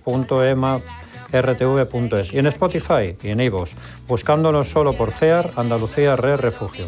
y 2.34 2.38
en 2.38 2.48
Spotify 2.48 3.18
y 3.22 3.28
en 3.28 3.42
iVoox, 3.42 3.72
buscándonos 4.08 4.70
solo 4.70 4.94
por 4.94 5.12
CEAR 5.12 5.52
Andalucía 5.58 6.16
Red 6.16 6.38
Refugio. 6.38 6.86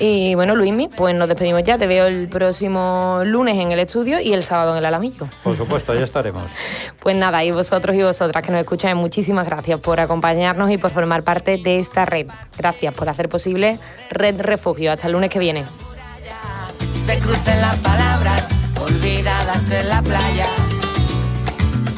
Y 0.00 0.36
bueno, 0.36 0.54
Luismi, 0.54 0.88
pues 0.88 1.14
nos 1.14 1.28
despedimos 1.28 1.64
ya. 1.64 1.76
Te 1.76 1.88
veo 1.88 2.06
el 2.06 2.28
próximo 2.28 3.20
lunes 3.24 3.58
en 3.58 3.72
el 3.72 3.80
estudio 3.80 4.20
y 4.20 4.32
el 4.32 4.44
sábado 4.44 4.72
en 4.72 4.78
el 4.78 4.86
Alamillo. 4.86 5.26
Por 5.42 5.56
supuesto, 5.56 5.92
ya 5.92 6.04
estaremos. 6.04 6.44
pues 7.00 7.16
nada, 7.16 7.44
y 7.44 7.50
vosotros 7.50 7.96
y 7.96 8.02
vosotras 8.02 8.44
que 8.44 8.52
nos 8.52 8.60
escucháis, 8.60 8.94
muchísimas 8.94 9.46
gracias 9.46 9.80
por 9.80 9.98
acompañarnos 9.98 10.70
y 10.70 10.78
por 10.78 10.92
formar 10.92 11.24
parte 11.24 11.58
de 11.58 11.78
esta 11.80 12.04
red. 12.04 12.28
Gracias 12.56 12.94
por 12.94 13.08
hacer 13.08 13.28
posible 13.28 13.80
Red 14.10 14.40
Refugio. 14.40 14.92
Hasta 14.92 15.08
el 15.08 15.14
lunes 15.14 15.30
que 15.30 15.40
viene. 15.40 15.64
Se 16.94 17.18
crucen 17.18 17.60
las 17.60 17.76
palabras 17.76 18.46
olvidadas 18.80 19.70
en 19.72 19.88
la 19.88 20.02
playa. 20.02 20.46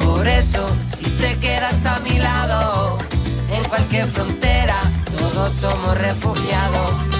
Por 0.03 0.27
eso, 0.27 0.67
si 0.87 1.03
te 1.03 1.37
quedas 1.39 1.85
a 1.85 1.99
mi 1.99 2.17
lado, 2.17 2.97
en 3.51 3.63
cualquier 3.65 4.07
frontera, 4.07 4.77
todos 5.17 5.53
somos 5.53 5.97
refugiados. 5.99 7.10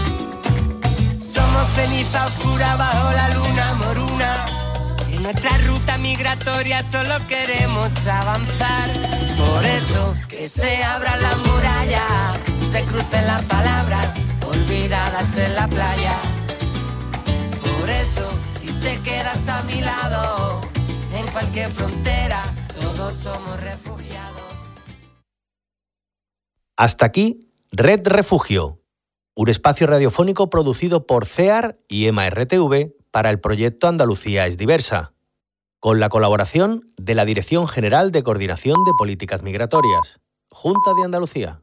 Ceniza 1.75 2.25
oscura 2.25 2.75
bajo 2.75 3.11
la 3.13 3.29
luna 3.29 3.73
moruna. 3.75 4.45
En 5.09 5.23
nuestra 5.23 5.57
ruta 5.59 5.97
migratoria 5.97 6.83
solo 6.85 7.15
queremos 7.27 8.05
avanzar. 8.07 8.89
Por 9.37 9.65
eso 9.65 10.15
que 10.27 10.49
se 10.49 10.83
abra 10.83 11.15
la 11.17 11.35
muralla, 11.37 12.33
se 12.71 12.83
crucen 12.83 13.25
las 13.25 13.41
palabras 13.43 14.13
olvidadas 14.45 15.37
en 15.37 15.55
la 15.55 15.67
playa. 15.67 16.17
Por 17.79 17.89
eso, 17.89 18.29
si 18.59 18.67
te 18.81 18.99
quedas 19.01 19.47
a 19.47 19.63
mi 19.63 19.79
lado, 19.81 20.61
en 21.13 21.25
cualquier 21.31 21.71
frontera, 21.71 22.43
todos 22.79 23.15
somos 23.15 23.59
refugiados. 23.61 24.41
Hasta 26.75 27.05
aquí, 27.05 27.53
Red 27.71 28.07
Refugio, 28.07 28.80
un 29.35 29.49
espacio 29.49 29.87
radiofónico 29.87 30.49
producido 30.49 31.05
por 31.05 31.25
CEAR 31.25 31.77
y 31.87 32.07
EMA-RTV 32.07 32.93
para 33.11 33.29
el 33.29 33.39
proyecto 33.39 33.87
Andalucía 33.87 34.47
es 34.47 34.57
diversa, 34.57 35.13
con 35.79 35.99
la 35.99 36.09
colaboración 36.09 36.93
de 36.97 37.15
la 37.15 37.25
Dirección 37.25 37.67
General 37.67 38.11
de 38.11 38.23
Coordinación 38.23 38.83
de 38.83 38.91
Políticas 38.97 39.41
Migratorias, 39.41 40.19
Junta 40.49 40.93
de 40.93 41.03
Andalucía. 41.05 41.61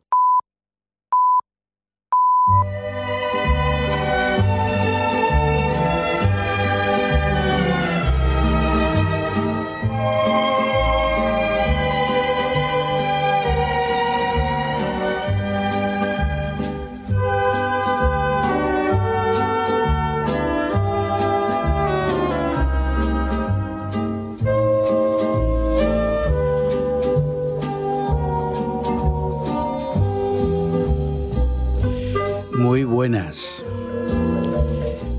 Buenas. 33.08 33.64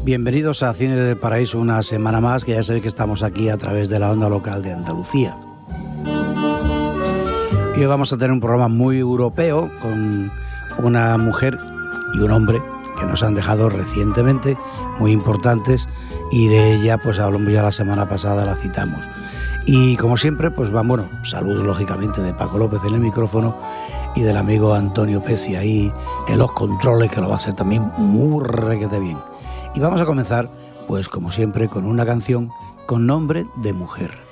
Bienvenidos 0.04 0.62
a 0.62 0.72
Cine 0.76 0.96
del 0.96 1.18
Paraíso 1.18 1.58
una 1.58 1.82
semana 1.82 2.22
más, 2.22 2.46
que 2.46 2.52
ya 2.52 2.62
sabéis 2.62 2.84
que 2.84 2.88
estamos 2.88 3.24
aquí 3.24 3.50
a 3.50 3.58
través 3.58 3.90
de 3.90 3.98
la 3.98 4.12
onda 4.12 4.30
local 4.30 4.62
de 4.62 4.74
Andalucía. 4.74 5.36
Hoy 7.76 7.86
vamos 7.88 8.14
a 8.14 8.18
tener 8.18 8.32
un 8.32 8.42
programa 8.42 8.68
muy 8.68 9.00
europeo 9.00 9.72
con 9.82 10.32
una 10.78 11.18
mujer 11.18 11.58
y 12.14 12.20
un 12.20 12.30
hombre 12.30 12.62
que 13.00 13.08
nos 13.08 13.24
han 13.24 13.34
dejado 13.34 13.70
recientemente, 13.70 14.56
muy 15.00 15.12
importantes, 15.12 15.90
y 16.32 16.48
de 16.48 16.76
ella 16.76 17.00
pues 17.00 17.18
hablamos 17.18 17.52
ya 17.52 17.64
la 17.64 17.72
semana 17.72 18.08
pasada, 18.08 18.46
la 18.46 18.54
citamos. 18.54 19.04
Y 19.66 19.98
como 19.98 20.16
siempre, 20.16 20.52
pues 20.52 20.74
va, 20.74 20.84
bueno, 20.84 21.10
saludos 21.24 21.66
lógicamente 21.66 22.22
de 22.22 22.36
Paco 22.36 22.60
López 22.60 22.84
en 22.84 22.94
el 22.94 23.02
micrófono 23.02 23.56
y 24.16 24.22
del 24.22 24.38
amigo 24.38 24.74
Antonio 24.74 25.22
Pesi 25.22 25.56
ahí 25.56 25.92
en 26.28 26.38
los 26.38 26.52
controles, 26.52 27.12
que 27.12 27.22
lo 27.22 27.28
va 27.28 27.34
a 27.34 27.38
hacer 27.38 27.54
también 27.54 27.92
muy 27.98 28.44
requete 28.44 29.00
bien. 29.00 29.18
Y 29.76 29.80
vamos 29.80 30.02
a 30.02 30.06
comenzar, 30.06 30.50
pues 30.88 31.10
como 31.10 31.32
siempre, 31.32 31.68
con 31.68 31.86
una 31.86 32.06
canción 32.06 32.52
con 32.86 33.06
nombre 33.06 33.46
de 33.58 33.74
mujer. 33.74 34.29